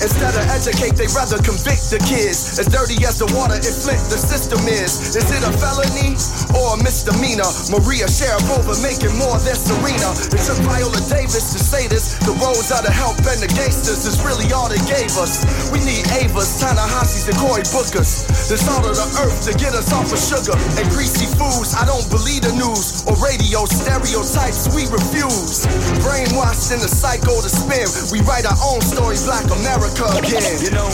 [0.00, 2.58] Instead of educate, they rather convict the kids.
[2.58, 5.14] As dirty as the water it flint the system is.
[5.14, 6.16] Is it a felony
[6.56, 7.48] or a misdemeanor?
[7.68, 10.10] Maria Sharapova making more than Serena.
[10.34, 12.18] It took Viola Davis to say this.
[12.26, 15.44] The heroes are the help and the gangsters is really all they gave us.
[15.72, 18.25] We need Avas, Ta-Nehisi's, and Cory Bookers.
[18.46, 21.74] The salt of the earth to get us off of sugar and greasy foods.
[21.74, 24.70] I don't believe the news or radio stereotypes.
[24.70, 25.66] We refuse.
[25.98, 27.90] Brainwashed in the cycle to spin.
[28.14, 30.62] We write our own story, Black America again.
[30.62, 30.86] You know,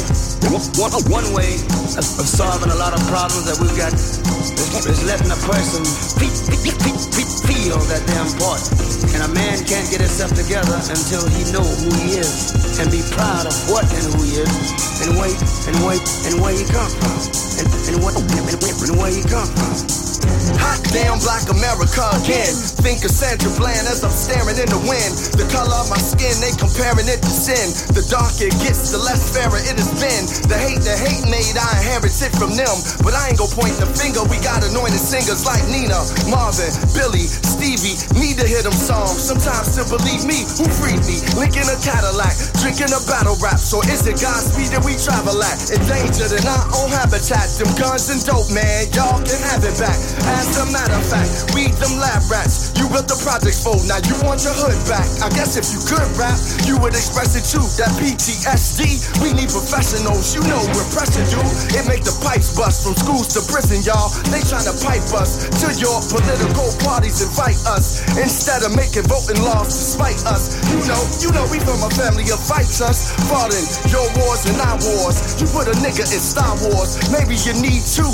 [0.80, 1.60] one, one way
[2.00, 5.84] of, solving a lot of problems that we've got is, letting a person
[6.16, 8.80] fe- fe- fe- feel that they're important.
[9.12, 13.02] And a man can't get himself together until he know who he is and be
[13.12, 15.36] proud of what and who he is and wait
[15.68, 17.16] and wait and where he come from
[17.58, 20.41] and, and, and, and, and where he come from.
[20.58, 22.52] Hot damn black America again.
[22.82, 25.12] Think of Sandra Bland as I'm staring in the wind.
[25.38, 27.70] The color of my skin, they comparing it to sin.
[27.94, 30.24] The darker it gets, the less fairer it has been.
[30.50, 32.74] The hate the hate made, I inherited from them.
[33.06, 37.26] But I ain't gonna point the finger, we got anointed singers like Nina, Marvin, Billy,
[37.26, 37.98] Stevie.
[38.18, 39.22] Need to hear them songs.
[39.22, 41.22] Sometimes to believe me, who freed me?
[41.38, 43.62] Linking a Cadillac, drinking a battle rap.
[43.62, 45.70] So is it Godspeed that we travel at?
[45.70, 47.46] Endangered in our own habitat.
[47.60, 50.00] Them guns and dope, man, y'all can have it back.
[50.32, 52.72] As a matter of fact, we them lab rats.
[52.78, 55.04] You built the projects for, now you want your hood back.
[55.20, 57.62] I guess if you could rap, you would express it too.
[57.76, 60.32] That PTSD, we need professionals.
[60.32, 61.42] You know we're pressure you.
[61.76, 64.08] It make the pipes bust from schools to prison, y'all.
[64.32, 69.68] They tryna pipe us to your political parties, invite us instead of making voting laws
[69.68, 70.56] to spite us.
[70.72, 74.56] You know, you know we from a family of fighters, fought in your wars and
[74.64, 75.36] our wars.
[75.36, 78.08] You put a nigga in Star Wars, maybe you need two.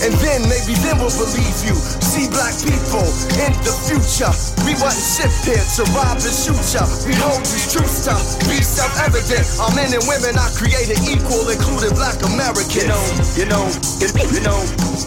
[0.00, 1.76] And then maybe then we'll believe you.
[2.04, 3.04] See black people
[3.40, 4.32] in the future.
[4.66, 6.84] We wasn't here to rob and shoot ya.
[7.06, 8.14] We hold these truths to
[8.48, 9.46] be self-evident.
[9.60, 12.76] Our men and women are created equal, including black Americans.
[12.76, 13.04] You know,
[13.36, 13.64] you know,
[14.00, 14.58] you, you know,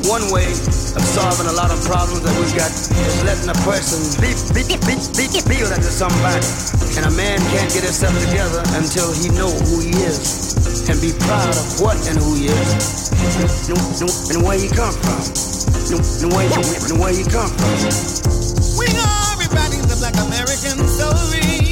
[0.09, 4.01] one way of solving a lot of problems that we've got is letting a person
[4.21, 6.43] be, be, be, be, feel that there's somebody.
[6.97, 10.53] And a man can't get himself together until he know who he is
[10.89, 14.93] and be proud of what and who he is and, and, and where he come
[14.93, 15.52] from.
[15.67, 16.47] And, and, where,
[16.89, 18.77] and where you come from.
[18.77, 21.62] We are rewriting the black American story.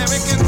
[0.00, 0.39] American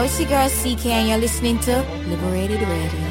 [0.00, 3.09] Your girl CK, and you're listening to Liberated Radio.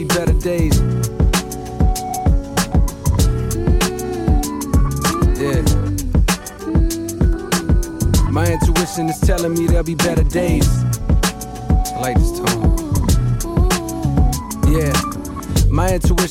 [0.00, 0.80] Be better days.
[5.38, 5.62] Yeah.
[8.30, 10.69] My intuition is telling me there'll be better days.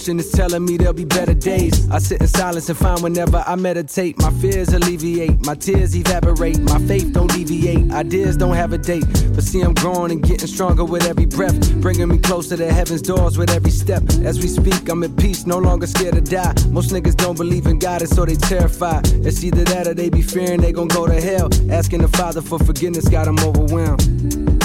[0.10, 1.90] Intuition is telling me there'll be better days.
[1.90, 6.60] I sit in silence and find whenever I meditate, my fears alleviate, my tears evaporate,
[6.62, 9.06] my faith don't deviate, ideas don't have a date.
[9.36, 13.02] But see, I'm growing and getting stronger with every breath, bringing me closer to heaven's
[13.02, 14.04] doors with every step.
[14.24, 16.54] As we speak, I'm at peace, no longer scared to die.
[16.70, 19.08] Most niggas don't believe in God, and so they terrified.
[19.26, 21.50] It's either that or they be fearing they gon' go to hell.
[21.72, 24.59] Asking the Father for forgiveness got them overwhelmed.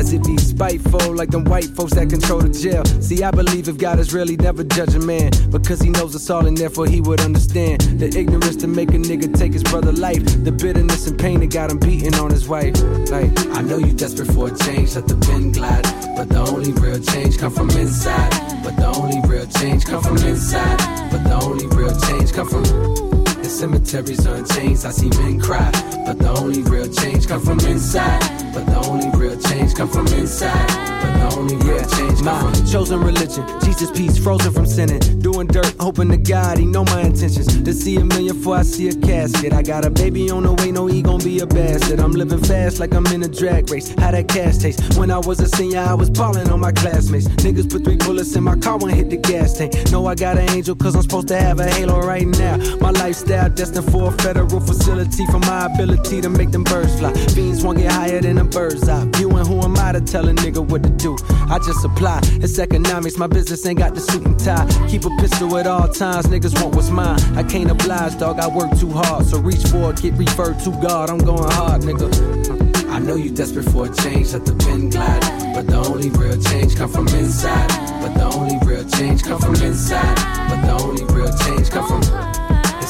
[0.00, 2.82] As it be spiteful, like them white folks that control the jail.
[3.02, 6.30] See, I believe if God is really never judge a man, because he knows us
[6.30, 7.82] all and therefore he would understand.
[8.00, 11.52] The ignorance to make a nigga take his brother life, the bitterness and pain that
[11.52, 12.80] got him beating on his wife.
[13.10, 15.84] Like, I know you desperate for a change, let the pen glide,
[16.16, 18.30] but the only real change come from inside.
[18.64, 20.78] But the only real change come from inside.
[21.10, 23.19] But the only real change come from.
[23.50, 24.44] Cemeteries are in
[24.86, 25.70] I see men cry.
[26.06, 28.20] But the only real change come from inside.
[28.54, 30.68] But the only real change come from inside.
[31.02, 33.44] But the only real change from chosen religion.
[33.60, 35.00] Jesus peace, frozen from sinning.
[35.20, 37.46] Doing dirt, hoping to God, he know my intentions.
[37.62, 39.52] To see a million before I see a casket.
[39.52, 42.00] I got a baby on the way, no, he gon' be a bastard.
[42.00, 43.88] I'm living fast like I'm in a drag race.
[43.98, 44.98] How that cash taste?
[44.98, 47.28] When I was a senior, I was ballin' on my classmates.
[47.44, 49.72] Niggas put three bullets in my car when I hit the gas tank.
[49.90, 52.56] Know I got an angel, cause I'm supposed to have a halo right now.
[52.80, 57.12] My lifestyle destined for a federal facility for my ability to make them birds fly.
[57.34, 59.08] Beans won't get higher than a bird's eye.
[59.18, 61.09] You and who am I to tell a nigga what to do?
[61.50, 62.20] I just apply.
[62.42, 64.66] It's economics, my business ain't got the suit and tie.
[64.88, 67.20] Keep a pistol at all times, niggas want what's mine.
[67.36, 69.26] I can't oblige, dog, I work too hard.
[69.26, 71.10] So reach for it, get referred to God.
[71.10, 72.90] I'm going hard, nigga.
[72.90, 75.22] I know you desperate for a change, let the pen glide.
[75.54, 77.68] But the only real change come from inside.
[78.00, 80.16] But the only real change come from inside.
[80.48, 82.39] But the only real change come from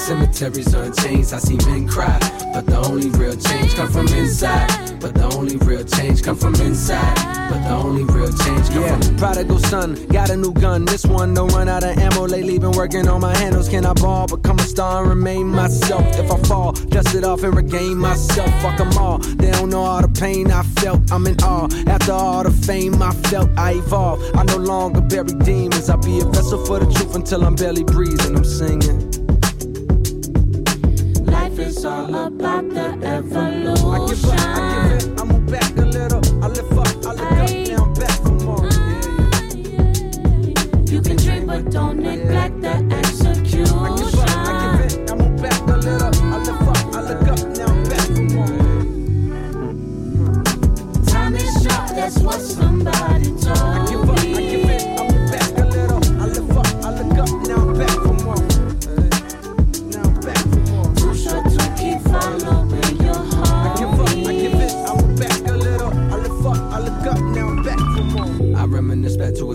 [0.00, 1.32] cemeteries unchanged.
[1.32, 2.18] I see men cry,
[2.54, 4.98] but the only real change come from inside.
[5.00, 7.14] But the only real change come from inside.
[7.50, 8.98] But the only real change come yeah.
[8.98, 9.94] from prodigal son.
[10.06, 10.84] Got a new gun.
[10.84, 12.26] This one don't run out of ammo.
[12.26, 13.68] Lately been working on my handles.
[13.68, 16.04] Can I ball, become a star and remain myself?
[16.18, 18.50] If I fall, dust it off and regain myself.
[18.62, 19.18] Fuck them all.
[19.18, 21.12] They don't know all the pain I felt.
[21.12, 21.68] I'm in awe.
[21.86, 24.36] After all the fame I felt, I evolved.
[24.36, 25.90] I no longer bury demons.
[25.90, 28.36] I'll be a vessel for the truth until I'm barely breathing.
[28.36, 29.19] I'm singing.
[31.70, 33.78] Is all about the evolution.
[33.88, 36.20] I give up, I give it, I move back a little.
[36.42, 38.66] I lift up, I look up, now I'm back for more.
[40.90, 42.49] You can dream, but don't neglect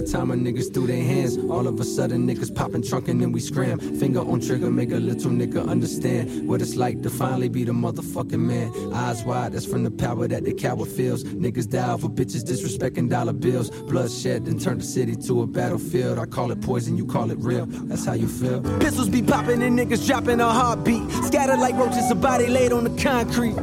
[0.06, 1.38] time when niggas threw their hands.
[1.38, 3.80] All of a sudden, niggas popping trunk and then we scram.
[4.00, 7.72] Finger on trigger, make a little nigga understand what it's like to finally be the
[7.72, 8.72] motherfucking man.
[8.94, 11.24] Eyes wide, that's from the power that the coward feels.
[11.24, 13.70] Niggas die for bitches disrespecting dollar bills.
[13.70, 16.20] Bloodshed then turn the city to a battlefield.
[16.20, 17.66] I call it poison, you call it real.
[17.66, 18.62] That's how you feel.
[18.80, 21.10] Pistols be popping and niggas dropping a heartbeat.
[21.26, 23.56] Scattered like roaches, a body laid on the concrete.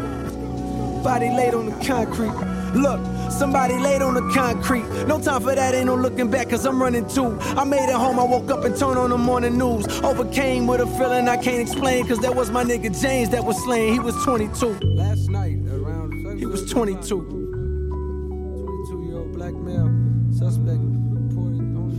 [1.02, 2.32] Body laid on the concrete.
[2.74, 3.00] Look,
[3.30, 4.84] somebody laid on the concrete.
[5.06, 7.36] No time for that, ain't no looking back, cause I'm running too.
[7.40, 9.86] I made it home, I woke up and turned on the morning news.
[10.02, 13.56] Overcame with a feeling I can't explain, cause that was my nigga James that was
[13.64, 13.92] slain.
[13.92, 14.66] He was 22.
[14.96, 16.38] Last night, around.
[16.38, 17.00] He was 22.
[17.08, 19.90] 22 year old black male
[20.32, 21.90] suspect reported on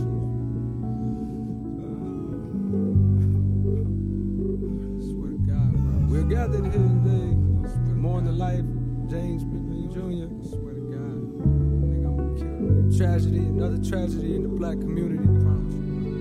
[5.00, 6.06] Swear to God, bro.
[6.08, 7.30] We're gathered here today
[7.88, 8.64] to mourn the life
[9.08, 10.28] James Pickering Jr.
[12.96, 15.26] Tragedy, another tragedy in the black community.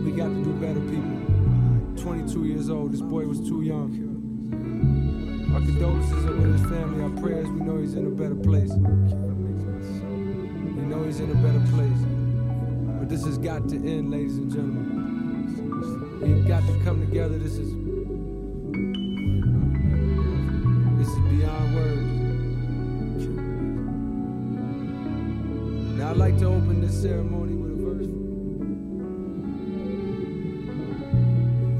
[0.03, 1.19] We got to do better, people.
[2.03, 3.91] 22 years old, this boy was too young.
[5.53, 8.71] Our condolences are with his family, our prayers, we know he's in a better place.
[8.71, 8.79] We
[10.89, 12.01] know he's in a better place.
[12.99, 16.19] But this has got to end, ladies and gentlemen.
[16.21, 17.37] We've got to come together.
[17.37, 17.71] This is
[26.83, 28.07] this ceremony with a verse.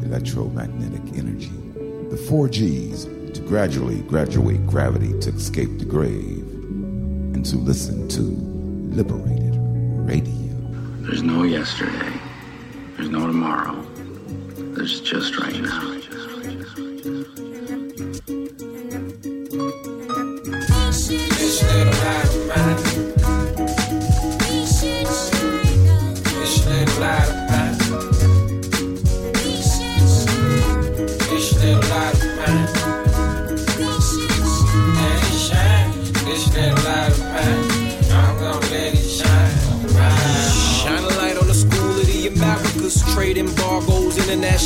[0.06, 1.52] electromagnetic energy.
[2.10, 6.40] The four G's to gradually graduate gravity to escape the grave
[7.36, 8.22] and to listen to
[8.96, 9.56] Liberated
[10.08, 10.56] Radio.
[11.02, 12.14] There's no yesterday.
[12.96, 13.82] There's no tomorrow.
[14.76, 15.93] There's just right now.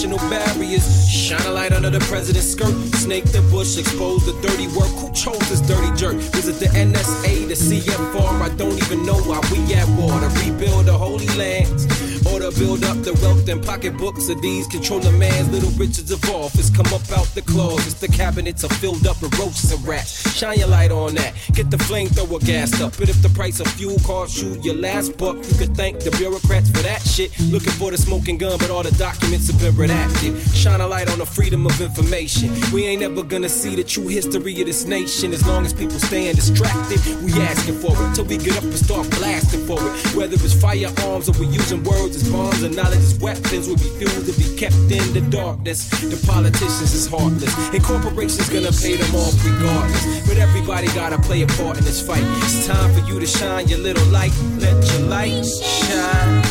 [0.03, 1.09] International barriers.
[1.09, 2.73] Shine a light under the president's skirt.
[2.95, 4.89] Snake the bush, expose the dirty work.
[4.99, 6.15] Who chose this dirty jerk?
[6.33, 8.41] Visit the NSA, the CFR.
[8.41, 10.19] I don't even know why we at war.
[10.19, 12.06] To rebuild the holy lands.
[12.33, 16.11] Or to build up the wealth and pocketbooks of these Control controlling man's little riches
[16.11, 16.69] of office.
[16.69, 20.35] Come up out the closets, the cabinets are filled up with roaches and rats.
[20.35, 21.33] Shine your light on that.
[21.53, 22.97] Get the flamethrower gassed up.
[22.97, 26.11] But if the price of fuel costs you your last buck, you could thank the
[26.11, 27.31] bureaucrats for that shit.
[27.51, 30.35] Looking for the smoking gun, but all the documents have been redacted.
[30.55, 32.51] Shine a light on the freedom of information.
[32.73, 35.99] We ain't ever gonna see the true history of this nation as long as people
[35.99, 36.99] staying distracted.
[37.23, 40.15] We asking for it till we get up and start blasting for it.
[40.15, 43.89] Whether it's firearms or we using words as bombs and knowledge is weapons, Will we
[43.91, 45.87] refuse to be kept in the darkness.
[45.89, 50.27] The politicians is heartless, and corporations gonna pay them off regardless.
[50.27, 52.23] But everybody gotta play a part in this fight.
[52.43, 54.33] It's time for you to shine your little light.
[54.57, 56.43] Let your light shine.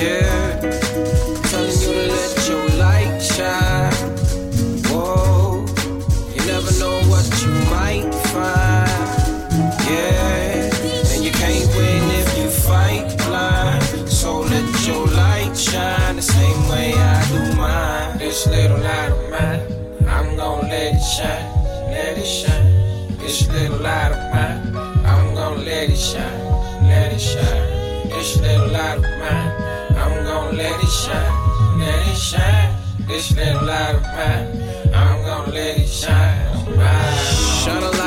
[0.00, 0.89] Yeah.
[21.10, 21.50] Shine.
[21.90, 23.18] Let it shine.
[23.18, 26.40] This little light of mine, I'm gonna let it shine.
[26.86, 28.10] Let it shine.
[28.10, 29.50] This little light of mine,
[30.02, 31.34] I'm gonna let it shine.
[31.80, 32.76] Let it shine.
[33.08, 36.46] This little light of mine, I'm gonna let it shine.
[37.64, 37.99] Shine a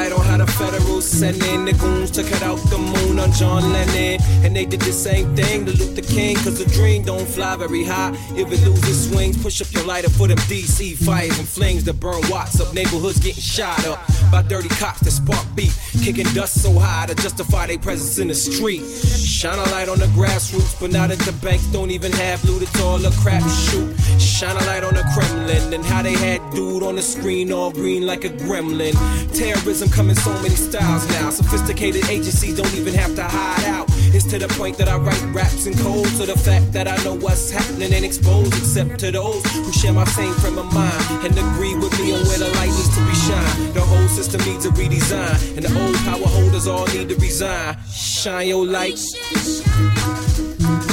[0.53, 4.22] federals send in the goons to cut out the moon on John Lennon.
[4.43, 7.83] And they did the same thing to Luther King, cause the dream don't fly very
[7.83, 8.11] high.
[8.35, 11.99] If it loses swings, push up your lighter for them DC fires and flames that
[11.99, 12.73] burn watts up.
[12.73, 13.99] Neighborhoods getting shot up
[14.32, 18.27] by dirty cops that spark beef, kicking dust so high to justify their presence in
[18.27, 18.82] the street.
[18.83, 22.61] Shine a light on the grassroots, but now that the banks don't even have loot,
[22.61, 23.93] it's all a crap shoot.
[24.19, 27.72] Shine a light on the Kremlin and how they had dude on the screen all
[27.72, 28.93] green like a gremlin.
[29.33, 31.30] Terrorism coming in so many styles now.
[31.30, 33.88] Sophisticated agencies don't even have to hide out.
[34.15, 36.97] It's to the point that I write raps in code to the fact that I
[37.03, 41.25] know what's happening and exposed, except to those who share my same frame of mind
[41.25, 43.73] and agree with me on where the light needs to be shine.
[43.73, 47.77] The whole system needs a redesign, and the old power holders all need to resign.
[47.89, 48.99] Shine your light.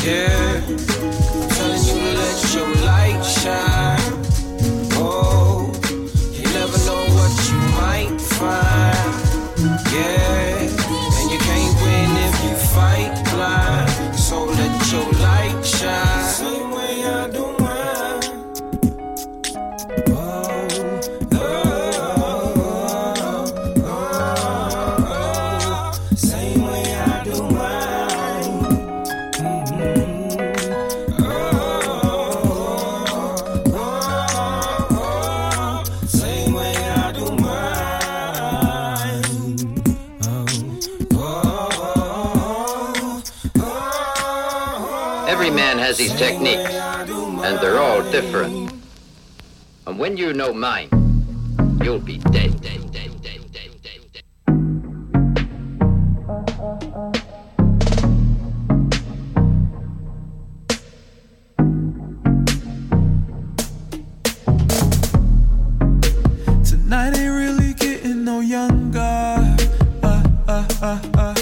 [0.07, 0.61] Yeah.
[1.57, 4.15] Telling you to let your light shine.
[5.03, 5.73] Oh,
[6.39, 9.00] you never know what you might find.
[9.93, 10.60] Yeah.
[45.41, 48.75] Every man has his techniques, and they're all different.
[49.87, 50.91] And when you know mine,
[51.83, 54.25] you'll be dead, dead, dead, dead, dead, dead, dead.
[66.67, 69.57] Tonight ain't really getting no younger.
[70.03, 71.35] Uh, uh, uh,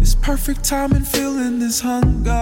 [0.00, 1.04] it's perfect timing,
[1.82, 2.41] hunger.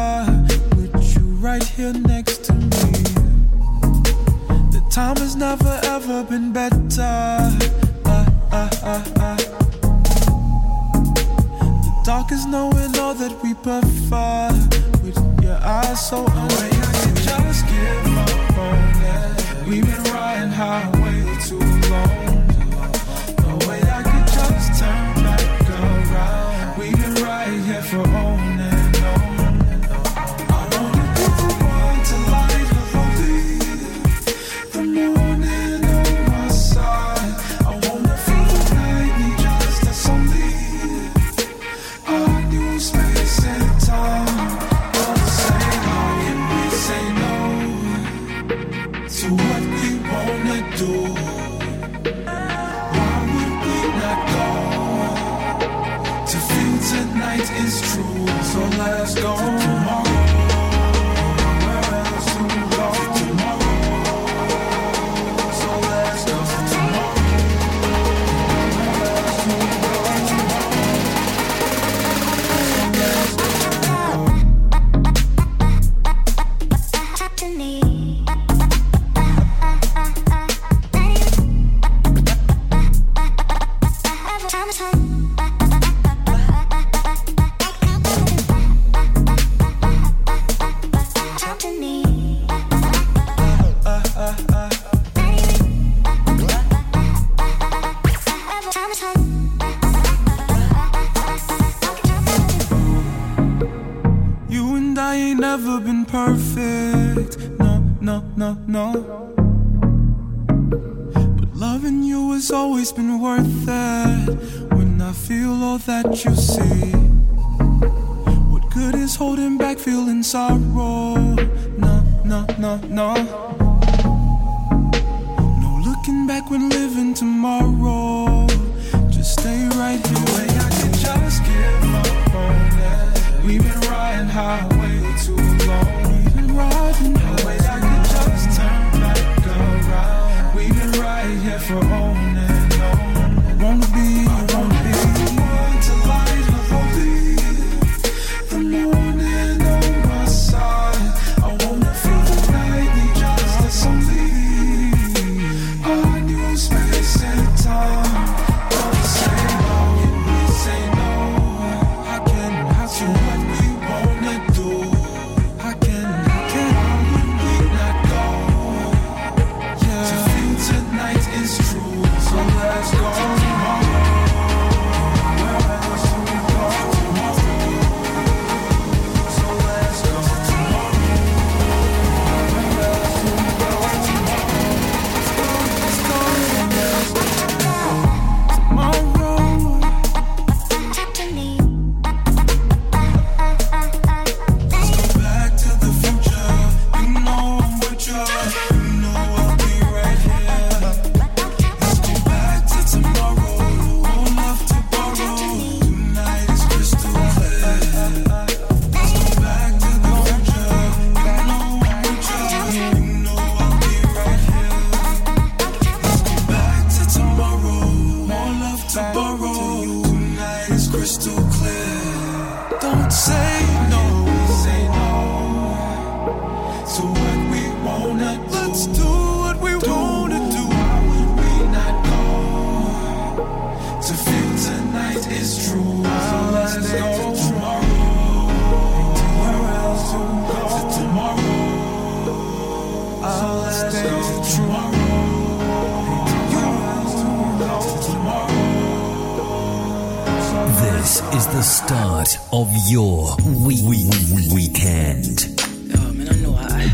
[250.82, 255.48] This is the start of your week- week- weekend.
[255.96, 256.92] Oh man, I know I,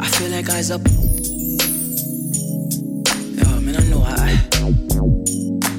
[0.00, 0.80] I feel like I's up.
[3.46, 4.38] Oh man, I know I,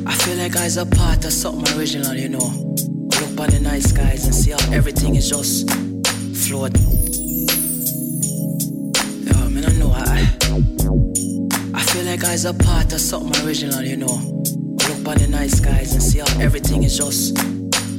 [0.06, 2.76] I feel like I's a part of something original, you know.
[3.20, 5.70] Look by the night skies and see how everything is just
[6.48, 7.13] floating.
[12.46, 14.18] A part of something original, you know.
[14.88, 17.38] Look by the night skies and see how everything is just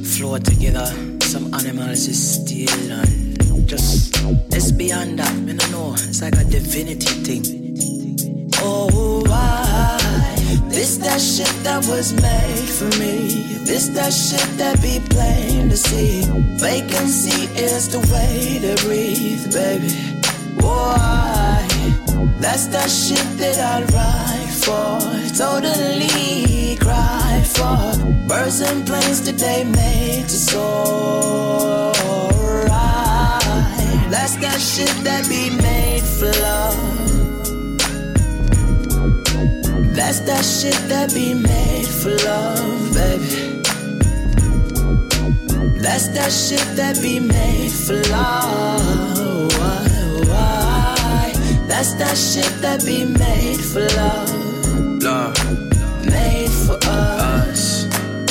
[0.03, 0.87] float together.
[1.21, 4.13] Some animals is still and just
[4.51, 5.31] it's beyond that.
[5.31, 8.51] I know it's like a divinity thing.
[8.59, 10.35] Oh, why?
[10.67, 13.63] This that shit that was made for me.
[13.63, 16.23] This that shit that be plain to see.
[16.59, 19.93] Vacancy is the way to breathe, baby.
[20.59, 21.94] Why?
[22.39, 24.99] That's that shit that I ride for.
[25.37, 28.27] Totally cry for.
[28.27, 31.95] Birds and planes today made to soar.
[34.09, 37.05] That's that shit that be made for love.
[39.95, 43.61] That's that shit that be made for love, baby.
[45.79, 49.14] That's that shit that be made for love.
[51.75, 55.03] That's that shit that be made for love.
[55.03, 56.05] Love.
[56.05, 57.83] Made for us.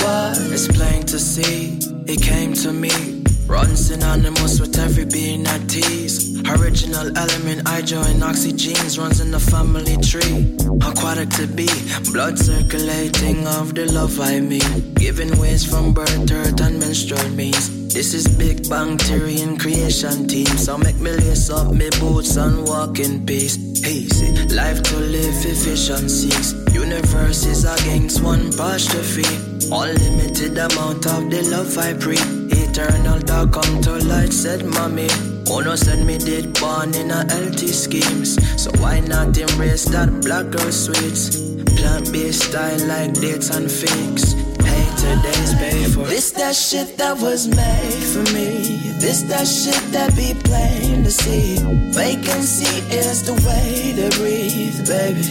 [0.02, 0.38] What?
[0.50, 1.78] It's plain to see.
[2.06, 3.22] It came to me.
[3.46, 6.33] Run synonymous with every being I tease.
[6.46, 10.56] Original element, I join oxygens, runs in the family tree.
[10.86, 11.68] Aquatic to be,
[12.12, 14.94] blood circulating of the love I mean.
[14.94, 17.92] Giving ways from birth, earth, and menstrual means.
[17.94, 20.46] This is Big Bang Theory and creation team.
[20.58, 23.56] So make me lace up me boots and walk in peace.
[23.86, 26.52] Easy, life to live, efficiencies.
[26.74, 29.24] Universe is against one apostrophe.
[29.72, 32.52] Unlimited amount of the love I breathe.
[32.52, 35.08] Eternal dog come to light, said mommy.
[35.46, 38.38] No, said me did born in a healthy schemes.
[38.62, 41.34] So why not embrace that black girl sweets?
[41.74, 44.34] Plant based style like dates and figs.
[44.62, 48.94] Hey, today's pay for This that shit that was made for me.
[49.02, 51.58] This that shit that be plain to see.
[51.90, 55.24] Vacancy is the way to breathe, baby.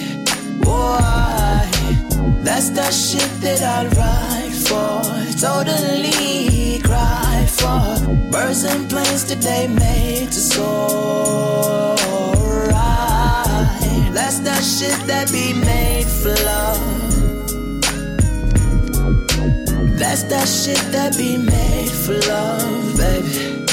[0.67, 1.69] Why?
[2.43, 4.99] That's that shit that I ride for.
[5.39, 7.32] Totally cry
[7.63, 7.81] for.
[8.31, 11.95] Birds and planes today made to soar.
[12.69, 14.09] Right.
[14.13, 16.93] That's that shit that be made for love.
[19.99, 23.65] That's that shit that be made for love, baby.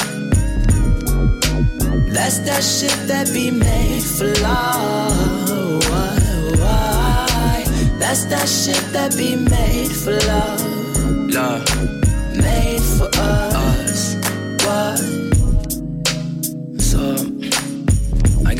[2.15, 5.83] That's that shit that be made for love.
[5.89, 6.19] Why,
[6.61, 7.63] why?
[7.99, 10.61] That's that shit that be made for love.
[11.37, 11.65] love.
[12.35, 13.60] Made for us.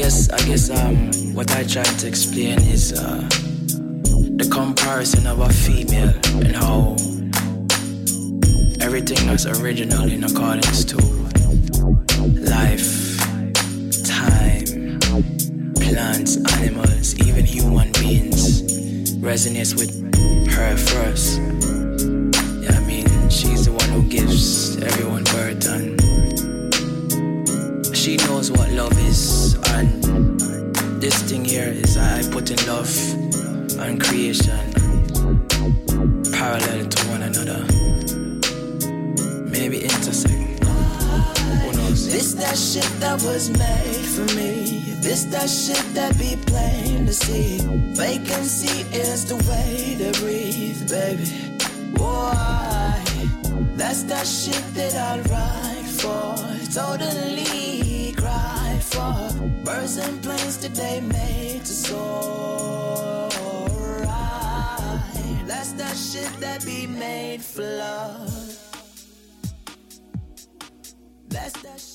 [0.01, 3.21] Guess, I guess, um, what I tried to explain is, uh,
[4.41, 6.95] the comparison of a female and how
[8.83, 10.97] everything that's original in accordance to
[12.49, 13.19] life,
[14.09, 14.99] time,
[15.75, 18.63] plants, animals, even human beings
[19.21, 19.93] resonates with
[20.49, 21.37] her first.
[22.63, 25.10] Yeah, I mean, she's the one who gives everyone
[30.99, 32.91] This thing here is I put in love
[33.79, 34.71] and creation
[36.31, 37.61] parallel to one another.
[39.49, 40.63] Maybe intersect.
[40.63, 42.11] Who knows?
[42.11, 44.95] This that shit that was made for me.
[45.01, 47.59] This that shit that be plain to see.
[47.95, 51.25] Vacancy is the way to breathe, baby.
[51.97, 53.01] Why?
[53.75, 56.35] That's that shit that I ride for.
[56.73, 57.70] Totally
[58.91, 59.33] for.
[59.63, 63.29] Birds and planes today made to soar.
[63.99, 65.43] Right.
[65.47, 68.57] That's that shit that be made for love.
[71.29, 71.90] That's that shit.